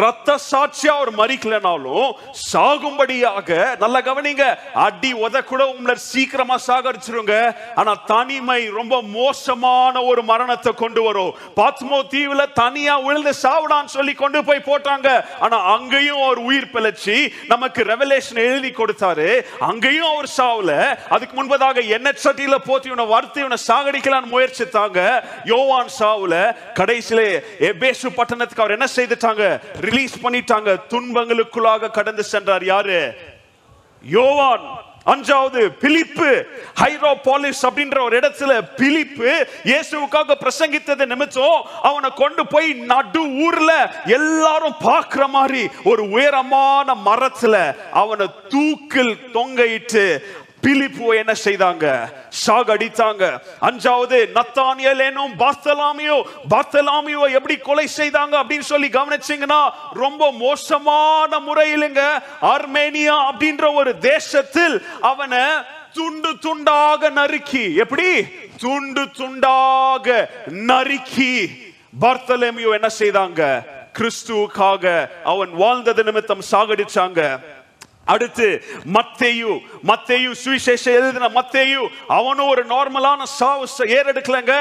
ரத்த 0.00 0.38
சாட்சியா 0.50 0.92
அவர் 0.98 1.12
மறிக்கலனாலும் 1.20 2.08
சாகும்படியாக 2.52 3.50
நல்லா 3.82 4.00
கவனிங்க. 4.00 4.44
அடி 4.86 5.10
உத 5.14 5.44
கூட 5.44 5.62
உங்களை 5.74 5.96
சீக்கிரமா 5.96 6.56
சாகரிச்சிருங்க. 6.66 7.34
ஆனா 7.74 7.94
தனிமை 8.12 8.60
ரொம்ப 8.78 9.02
மோசமான 9.02 10.02
ஒரு 10.10 10.22
மரணத்தை 10.22 10.72
கொண்டு 10.74 11.02
வரும். 11.02 11.34
பாத்மோ 11.56 11.98
தீவுல 12.14 12.52
தனியா 12.52 12.98
விழுந்து 12.98 13.32
சாவுடான்னு 13.42 13.94
சொல்லி 13.96 14.14
கொண்டு 14.14 14.44
போய் 14.44 14.66
போட்டாங்க. 14.70 15.08
ஆனா 15.40 15.56
அங்கேயும் 15.74 16.22
அவர் 16.22 16.40
உயிர் 16.48 16.72
பிழைச்சி 16.74 17.32
நமக்கு 17.52 17.82
ரெவலேஷன் 17.92 18.42
எழுதி 18.48 18.70
கொடுத்தாரு. 18.70 19.28
அங்கேயும் 19.58 20.10
அவர் 20.12 20.30
சாவல. 20.36 20.98
அதுக்கு 21.10 21.34
முன்பதாக 21.38 21.86
எண்ணெய் 21.88 22.20
சட்டியில 22.24 22.58
போத்தி 22.68 22.86
இவனை 22.92 23.06
வறுத்து 23.06 23.40
இவனை 23.44 23.58
சாகடிக்கலான்னு 23.68 24.32
முயற்சித்தாங்க. 24.34 25.00
யோவான் 25.44 25.94
சாவுல 25.98 26.34
கடை 26.74 26.93
கடைசியில 26.94 27.42
எபேசு 27.60 28.06
பட்டணத்துக்கு 28.14 28.62
அவர் 28.62 28.76
என்ன 28.78 28.86
செய்துட்டாங்க? 28.96 29.60
ரிலீஸ் 29.80 30.14
பண்ணிட்டாங்க. 30.22 30.78
துன்பங்களுக்குள்ளாக 30.90 31.90
கடந்து 31.90 32.24
சென்றார் 32.24 32.64
யாரு? 32.64 33.14
யோவான். 34.04 34.66
அஞ்சாவது 35.06 35.62
பிலிப்பு. 35.80 36.46
ஹைரோபாலிஸ் 36.80 37.62
அப்படின்ற 37.66 38.00
ஒரு 38.00 38.18
இடத்துல 38.18 38.52
பிலிப்பு 38.76 39.46
இயேசுவுக்காக 39.64 40.36
பிரசங்கித்தது 40.40 41.06
நிமித்தம் 41.06 41.66
அவனை 41.82 42.10
கொண்டு 42.14 42.46
போய் 42.46 42.72
நடு 42.72 43.22
ஊர்ல 43.46 43.72
எல்லாரும் 44.06 44.76
பார்க்கிற 44.80 45.26
மாதிரி 45.26 45.68
ஒரு 45.84 46.10
உயரமான 46.10 46.94
மரத்துல 47.04 47.74
அவனை 47.90 48.26
தூக்கில் 48.48 49.14
தொங்கிட்டு 49.32 50.22
பிலிப்புவை 50.64 51.16
என்ன 51.22 51.34
செய்தாங்க? 51.44 51.86
சாகடித்தாங்க. 52.46 53.24
அஞ்சாவது 53.68 54.18
நத்தானியல் 54.36 55.02
எனும் 55.08 55.34
பாத்தலாமியோ 55.42 56.16
பாத்தலாமியோ 56.50 57.22
எப்படி 57.38 57.56
கொலை 57.56 57.86
செய்தாங்க 57.96 58.34
அப்படின்னு 58.42 58.66
சொல்லி 58.72 58.88
கவனிச்சீங்கன்னா 58.88 59.60
ரொம்ப 59.92 60.32
மோசமான 60.32 61.40
முறையிலுங்க 61.40 62.02
ஆர்மேனியா 62.54 63.16
அப்படின்ற 63.30 63.74
ஒரு 63.74 63.98
தேசத்தில் 63.98 64.76
அவனை 65.00 65.44
துண்டு 65.92 66.30
துண்டாக 66.44 67.10
நறுக்கி 67.10 67.74
எப்படி? 67.74 68.08
துண்டு 68.56 69.02
துண்டாக 69.18 70.06
நறுக்கி. 70.70 71.34
பர்த்தலேமியோ 72.00 72.70
என்ன 72.72 72.88
செய்தாங்க? 72.98 73.42
கிறிஸ்துவுக்காக 73.98 75.08
அவன் 75.24 75.52
வாழ்ந்தது 75.54 76.04
நிமித்தம் 76.04 76.46
சாகடிச்சாங்க. 76.50 77.20
அடுத்து 78.04 78.64
மத்தேயு 78.92 79.52
மத்தேயு 79.86 80.32
சுவிசேஷ 80.32 80.90
எழுதின 80.90 81.28
மத்தேயு 81.28 81.82
அவனும் 82.08 82.48
ஒரு 82.48 82.66
நார்மலான 82.66 83.22
சாவு 83.22 83.66
ச- 83.78 83.88
ஏறெடுக்கலங்க. 83.88 84.54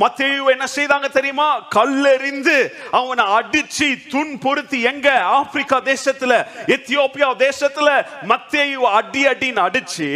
மத்தேயு 0.00 0.44
என்ன 0.44 0.64
செய்தாங்க 0.76 1.08
தெரியுமா? 1.08 1.66
கல்லெறிந்து 1.74 2.56
அவனை 2.90 3.24
அடிச்சு 3.24 4.08
துன்புறுத்தி 4.08 4.80
எங்க? 4.82 5.20
ஆப்பிரிக்கா 5.20 5.80
தேசத்துல 5.80 6.32
எத்தியோப்பியா 6.66 7.30
தேசத்துல 7.38 7.88
மத்தேயு 8.22 8.80
அடி 8.90 9.26
அடின்னு 9.26 9.60
அடிச்சு 9.60 10.08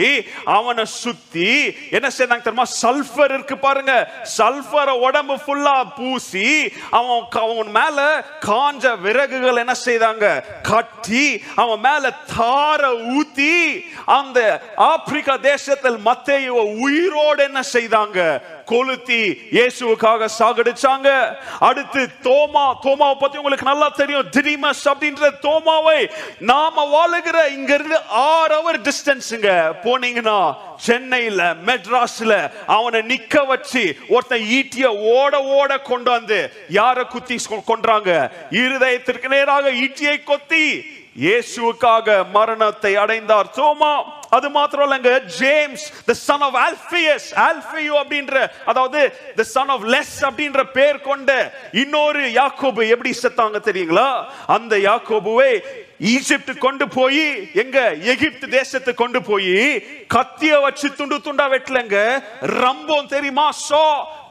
அவனை 0.44 0.84
சுத்தி 0.84 1.50
என்ன 1.90 2.08
செய்தாங்க 2.18 2.42
தெரியுமா? 2.42 2.66
சல்ஃபர் 2.82 3.34
இருக்கு 3.34 3.58
பாருங்க. 3.58 4.10
சல்ஃபரை 4.38 4.98
உடம்பு 5.00 5.34
ஃபுல்லா 5.34 5.84
பூசி 5.96 6.72
அவன் 6.90 7.22
அவன் 7.30 7.70
மேல 7.70 7.98
காஞ்ச 8.46 9.00
விறகுகள் 9.00 9.56
என்ன 9.56 9.72
செய்தாங்க? 9.84 10.26
கட்டி 10.62 11.24
அவன் 11.56 11.80
மேல 11.80 12.10
தார் 12.36 12.72
சார 12.74 12.88
ஊத்தி 13.16 13.54
அந்த 14.18 14.38
ஆப்பிரிக்கா 14.76 15.34
தேசத்தில் 15.50 15.98
மத்தேயுவ 16.06 16.58
உயிரோடு 16.84 17.42
என்ன 17.42 17.60
செய்தாங்க? 17.72 18.20
கொளுத்தி 18.70 19.18
இயேசுவுக்காக 19.56 20.28
சாகடிச்சாங்க. 20.38 21.08
அடுத்து 21.68 22.02
தோமா 22.26 22.64
தோமாவை 22.84 23.16
பத்தி 23.18 23.36
உங்களுக்கு 23.38 23.70
நல்லா 23.70 23.88
தெரியும். 23.88 24.30
திரிமஸ் 24.36 24.84
அப்படின்ற 24.92 25.30
தோமாவை 25.46 25.98
நாம 26.50 26.84
வாழுகிற 26.94 27.38
இங்க 27.56 27.72
இருந்து 27.74 27.98
ஆறு 28.28 28.54
அவர் 28.60 28.78
டிஸ்டன்ஸுங்க 28.88 29.50
போனீங்கன்னா 29.84 30.38
சென்னையில 30.86 31.42
மெட்ராஸ்ல 31.68 32.32
அவனை 32.76 33.00
நிக்க 33.12 33.46
வச்சு 33.46 33.84
ஒருத்தன் 34.08 34.46
ஈட்டிய 34.58 34.86
ஓட 35.14 35.42
ஓட 35.58 35.78
கொண்டு 35.90 36.10
வந்து 36.10 36.40
யார 36.80 37.06
குத்தி 37.14 37.38
கொன்றாங்க? 37.70 38.10
இருதயத்திற்கு 38.62 39.28
நேராக 39.36 39.70
ஈட்டியை 39.84 40.16
கொத்தி 40.24 40.64
இயேசுவுக்காக 41.16 42.06
மரணத்தை 42.36 42.92
அடைந்தார். 43.02 43.48
சோமா 43.56 43.90
அது 44.36 44.48
மாத்திரம் 44.56 44.86
இல்லைங்க 44.86 45.12
James 45.38 45.84
the 46.08 46.14
son 46.26 46.44
of 46.46 46.56
Alphaeus 46.62 47.28
ஆல்பியோ 47.44 47.94
அப்படின்ற 48.02 48.34
அதாவது 48.70 49.00
த 49.40 49.44
சன் 49.52 49.70
ஆஃப் 49.74 49.84
லெஸ் 49.94 50.16
அப்படின்ற 50.28 50.62
பேர் 50.76 50.98
கொண்ட 51.08 51.30
இன்னொரு 51.82 52.22
யாக்கோபு 52.40 52.82
எப்படி 52.94 53.12
செத்தாங்க 53.22 53.60
தெரியுங்களா? 53.68 54.08
அந்த 54.56 54.74
யாக்கோபுவை 54.88 55.52
ஈஜிப்ட் 56.14 56.52
கொண்டு 56.66 56.88
போய் 56.98 57.24
எங்க 57.62 57.78
எகிப்து 58.14 58.48
தேசத்தை 58.58 58.94
கொண்டு 59.02 59.22
போய் 59.30 59.56
கத்திய 60.16 60.60
வச்சு 60.66 60.90
துண்டு 60.98 61.18
துண்டா 61.28 61.46
வெட்டலங்க. 61.54 61.96
ரம்பம் 62.62 63.12
தெரியுமா? 63.14 63.46
சோ 63.68 63.84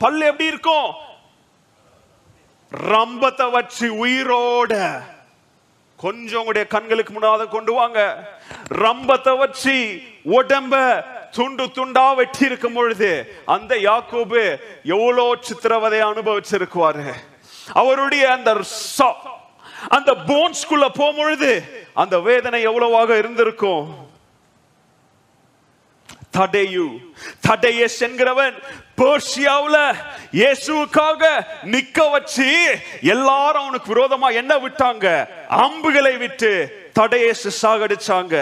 பல்லு 0.04 0.24
எப்படி 0.32 0.52
இருக்கும்? 0.54 0.90
ரம்பத்தை 2.92 3.50
வச்சு 3.58 3.88
உயிரோட 4.06 4.74
கொஞ்சம் 6.04 6.40
உங்களுடைய 6.42 6.66
கண்களுக்கு 6.76 7.12
முன்னாத 7.14 7.44
கொண்டு 7.56 7.74
வாங்க. 7.80 8.00
ரம்பத்தை 8.84 9.34
வச்சு 9.42 9.76
உடம்ப 10.38 10.74
துண்டு 11.38 11.66
துண்டா 11.78 12.08
வெட்டி 12.20 12.44
இருக்கும் 12.50 12.78
பொழுது 12.78 13.10
அந்த 13.56 13.74
யாக்கோபு 13.90 14.42
எவ்வளோ 14.96 15.26
சித்திரவதை 15.48 16.00
அனுபவிச்சிருக்குவாரு. 16.10 17.06
அவருடைய 17.82 18.24
அந்த 18.38 18.52
அந்த 19.98 20.12
போன்ஸ்குள்ள 20.30 20.86
போகும்பொழுது 21.00 21.52
அந்த 22.02 22.16
வேதனை 22.30 22.60
எவ்வளவாக 22.70 23.18
இருந்திருக்கும். 23.22 23.86
தடையு 26.38 26.86
தடையஸ் 27.48 27.98
என்கிறவன் 28.06 28.56
பேர்ஷியாவில் 28.98 29.82
இயேசுவுக்காக 30.40 31.24
நிக்க 31.74 31.98
வச்சு 32.14 32.48
எல்லாரும் 33.14 33.64
அவனுக்கு 33.64 33.94
விரோதமா 33.94 34.30
என்ன 34.42 34.54
விட்டாங்க? 34.64 35.06
அம்புகளை 35.66 36.14
விட்டு 36.24 36.52
தடையேசு 36.98 37.50
சாகடிச்சாங்க. 37.62 38.34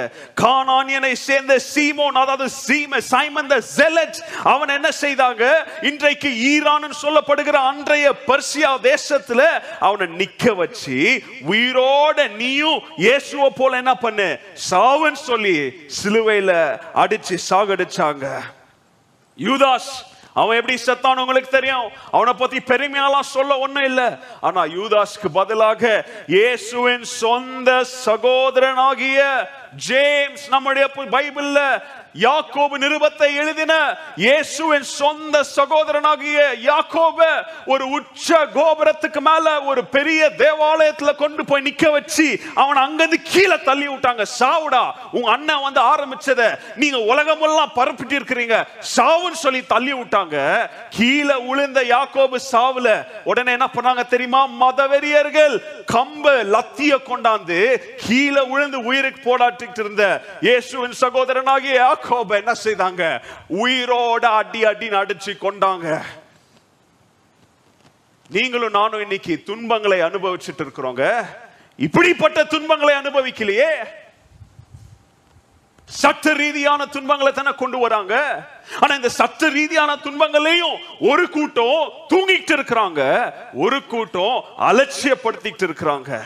கானானியனை 0.41 1.12
சேர்ந்த 1.28 1.54
சீமோன் 1.74 2.20
அதாவது 2.24 2.47
சீம 2.66 2.99
சைமன் 3.12 3.52
த 3.54 3.58
ஜெலட் 3.78 4.18
அவன் 4.54 4.76
என்ன 4.78 4.89
செய்தாங்க? 5.04 5.43
இன்றைக்கு 5.89 6.30
ஈரான் 6.52 6.99
சொல்லப்படுகிற 7.04 7.58
அன்றைய 7.72 8.08
பர்சியா 8.28 8.72
தேசத்துல 8.89 9.41
அவனை 9.80 10.08
நிக்க 10.22 10.54
வச்சு 10.62 10.97
உயிரோட 11.54 12.28
நீயும் 12.36 12.80
இயேசுவ 13.06 13.49
போல 13.60 13.78
என்ன 13.78 13.95
பண்ணு? 13.95 14.30
சாவுன்னு 14.70 15.22
சொல்லி 15.30 15.58
சிலுவையில 15.99 16.52
அடிச்சு 17.04 17.38
சாகடிச்சாங்க. 17.49 18.26
யூதாஸ் 19.39 19.91
அவன் 20.34 20.58
எப்படி 20.58 20.78
செத்தான் 20.86 21.18
உங்களுக்கு 21.18 21.50
தெரியும்? 21.50 21.92
அவனை 22.12 22.34
பத்தி 22.34 22.58
பெருமையாலாம் 22.58 23.32
சொல்ல 23.36 23.58
ஒண்ணும் 23.58 23.84
இல்ல. 23.84 24.20
ஆனா 24.42 24.64
யூதாஸ்க்கு 24.66 25.30
பதிலாக 25.34 26.06
இயேசுவின் 26.28 27.04
சொந்த 27.04 27.84
சகோதரனாகிய 28.06 29.20
ஜேம்ஸ் 29.76 30.50
நம்முடைய 30.50 30.88
பைபிள்ல 30.96 31.60
யாக்கோபு 32.16 32.76
நிருபத்தை 32.84 33.28
எழுதின 33.41 33.74
இயேசுவின் 34.16 34.88
சொந்த 34.99 35.43
சகோதரனாகிய 35.55 36.39
யாக்கோப 36.70 37.20
ஒரு 37.66 37.86
உச்ச 37.89 38.38
கோபுரத்துக்கு 38.55 39.22
மேல 39.22 39.64
ஒரு 39.64 39.86
பெரிய 39.86 40.22
தேவாலயத்துல 40.43 41.16
கொண்டு 41.16 41.45
போய் 41.45 41.66
நிக்க 41.68 41.91
வச்சு 41.91 42.26
அவன் 42.55 42.82
அங்கிருந்து 42.84 43.20
கீழே 43.22 43.57
தள்ளி 43.70 43.88
விட்டாங்க. 43.88 44.26
சாவுடா 44.39 44.84
உங்க 45.12 45.32
அண்ணன் 45.32 45.64
வந்து 45.68 45.82
ஆரம்பிச்சத 45.93 46.41
நீங்க 46.76 46.99
உலகமெல்லாம் 47.12 47.76
பரப்பிட்டு 47.76 48.18
இருக்கிறீங்க. 48.20 48.57
சாவுன்னு 48.95 49.39
சொல்லி 49.45 49.62
தள்ளி 49.74 49.93
விட்டாங்க. 49.93 50.36
கீழே 50.97 51.38
விழுந்த 51.47 51.82
யாக்கோபு 51.93 52.38
சாவுல 52.51 52.89
உடனே 53.24 53.51
என்ன 53.51 53.70
பண்ணாங்க 53.76 54.05
தெரியுமா? 54.07 54.43
மதவெறியர்கள் 54.64 55.55
கம்ப 55.93 56.26
லத்திய 56.55 56.93
கொண்டாந்து 57.09 57.59
கீழே 58.05 58.41
விழுந்து 58.51 58.78
உயிருக்கு 58.89 59.22
போடாட்டு 59.30 59.80
இருந்த 59.84 60.03
இயேசுவின் 60.41 60.99
சகோதரனாகிய 61.01 61.80
யாக்கோப 62.02 62.36
என்ன 62.36 62.52
செய்தாங்க? 62.64 63.22
உயிரோட 63.49 64.26
அடி 64.26 64.66
அடி 64.66 64.89
அடிச்சு 64.89 65.34
கொண்டாங்க. 65.41 66.02
நீங்களும் 68.30 68.72
நானும் 68.72 69.02
இன்னைக்கு 69.02 69.43
துன்பங்களை 69.45 70.02
அனுபவிச்சுட்டு 70.02 70.64
இருக்கிறோங்க. 70.64 71.26
இப்படிப்பட்ட 71.78 72.43
துன்பங்களை 72.43 72.95
அனுபவிக்கலையே. 72.95 73.72
சட்ட 75.86 76.34
ரீதியான 76.34 76.86
துன்பங்களை 76.86 77.34
தானே 77.34 77.49
கொண்டு 77.58 77.78
வராங்க. 77.78 78.45
ஆனா 78.80 78.95
இந்த 78.95 79.10
சட்ட 79.10 79.49
ரீதியான 79.49 79.97
துன்பங்களையும் 79.97 80.78
ஒரு 80.99 81.30
கூட்டம் 81.30 81.89
தூங்கிட்டு 82.10 82.54
இருக்கிறாங்க. 82.58 83.34
ஒரு 83.54 83.86
கூட்டம் 83.86 84.43
அலட்சியப்படுத்திட்டு 84.60 85.64
இருக்கிறாங்க. 85.68 86.22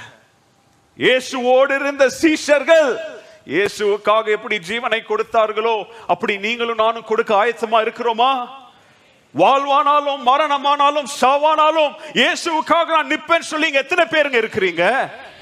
இயேசுவோடு 0.98 1.80
இருந்த 1.80 2.12
சீஷர்கள் 2.22 3.00
இயேசுவுக்காக 3.48 4.26
எப்படி 4.32 4.58
ஜீவனை 4.68 5.02
கொடுத்தார்களோ 5.04 5.76
அப்படி 6.08 6.38
நீங்களும் 6.38 6.82
நானும் 6.84 7.06
கொடுக்க 7.06 7.32
ஆயத்தமா 7.36 7.80
இருக்கிறோமா? 7.82 8.32
வாழ்வானாலும் 9.36 10.22
மரணமானாலும் 10.24 11.08
சாவானாலும் 11.22 11.94
இயேசுவுக்காக 12.20 12.88
நான் 12.90 13.12
நிப்பேன்னு 13.14 13.52
சொல்லி 13.52 13.68
எத்தனை 13.76 14.04
பேருங்க 14.06 14.38
இருக்கிறீங்க? 14.42 14.84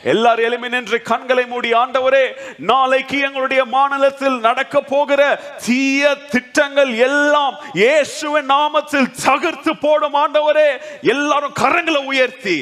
எல்லாரும் 0.04 0.46
எளிமை 0.46 0.70
நின்று 0.70 0.98
கண்களை 1.02 1.46
மூடி 1.46 1.70
ஆண்டவரே 1.74 2.24
நாளைக்கு 2.66 3.18
எங்களுடைய 3.20 3.62
மாநிலத்தில் 3.66 4.38
நடக்க 4.40 4.82
போகிற 4.84 5.22
தீய 5.66 6.14
திட்டங்கள் 6.32 6.92
எல்லாம் 7.08 7.56
இயேசுவின் 7.76 8.50
நாமத்தில் 8.50 9.10
தகர்த்து 9.26 9.74
போடும் 9.78 10.18
ஆண்டவரே. 10.24 10.70
எல்லாரும் 11.14 11.58
கரங்களை 11.62 12.02
உயர்த்தி 12.06 12.58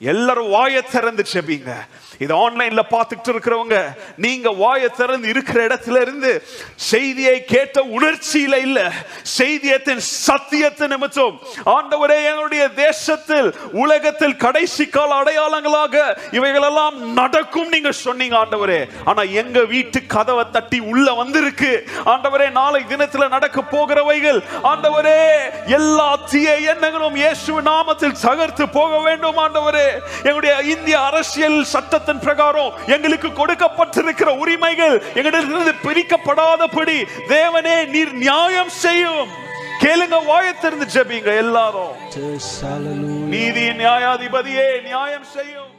எல்லாரும் 0.00 0.50
வாயை 0.50 0.82
திறந்து 0.90 1.24
செபிங்க 1.32 1.70
இது 2.24 2.32
ஆன்லைன்ல 2.44 2.82
பார்த்துட்டு 2.94 3.30
இருக்கிறவங்க 3.32 3.76
நீங்க 4.24 4.48
வாயை 4.62 4.88
திறந்து 5.00 5.28
இருக்கிற 5.28 5.58
இடத்துல 5.66 6.00
இருந்து 6.00 6.30
செய்தியை 6.90 7.44
கேட்ட 7.44 7.82
உணர்ச்சியில 7.96 8.54
இல்ல 8.66 8.78
செய்தியத்தின் 9.22 10.02
சத்தியத்தை 10.26 10.86
நிமித்தம். 10.94 11.36
ஆண்டவரே 11.74 12.18
எங்களுடைய 12.30 12.64
தேசத்தில் 12.84 13.48
உலகத்தில் 13.82 14.36
கடைசி 14.44 14.86
கால 14.86 15.10
அடையாளங்களாக 15.20 15.96
இவைகளெல்லாம் 16.38 16.96
நடக்கும் 17.20 17.72
நீங்க 17.74 17.92
சொன்னீங்க 17.92 18.36
ஆண்டவரே. 18.42 18.80
ஆனா 19.04 19.22
எங்க 19.42 19.58
வீட்டு 19.74 20.00
கதவை 20.06 20.44
தட்டி 20.56 20.80
உள்ள 20.92 21.06
வந்திருக்கு. 21.12 21.72
ஆண்டவரே 22.14 22.48
நாளை 22.58 22.82
தினத்துல 22.92 23.28
நடக்க 23.36 23.64
போகிறவைகள் 23.74 24.40
ஆண்டவரே 24.72 25.20
எல்லா 25.78 26.08
தீய 26.30 26.56
எண்ணங்களும் 26.72 27.18
இயேசு 27.22 27.62
நாமத்தில் 27.70 28.18
தகர்த்து 28.26 28.66
போக 28.78 28.92
வேண்டும் 29.06 29.40
ஆண்டவரே. 29.46 29.88
எங்களுடைய 30.24 30.54
இந்திய 30.74 30.98
அரசியல் 31.00 31.58
சட்டத்தை 31.74 32.07
சட்டத்தின் 32.08 32.26
பிரகாரம் 32.26 32.74
எங்களுக்கு 32.94 33.28
கொடுக்கப்பட்டிருக்கிற 33.38 34.28
உரிமைகள் 34.42 34.96
எங்களிடத்திலிருந்து 35.18 35.74
பிரிக்கப்படாதபடி 35.86 36.98
தேவனே 37.34 37.76
நீர் 37.94 38.14
நியாயம் 38.24 38.72
செய்யும். 38.84 39.30
கேளுங்க 39.82 40.16
வாயத்திருந்து 40.30 40.86
ஜெபிங்க 40.94 41.30
எல்லாரும். 41.44 41.92
நீதியின் 43.34 43.80
நியாயாதிபதியே 43.84 44.68
நியாயம் 44.88 45.28
செய்யும். 45.36 45.72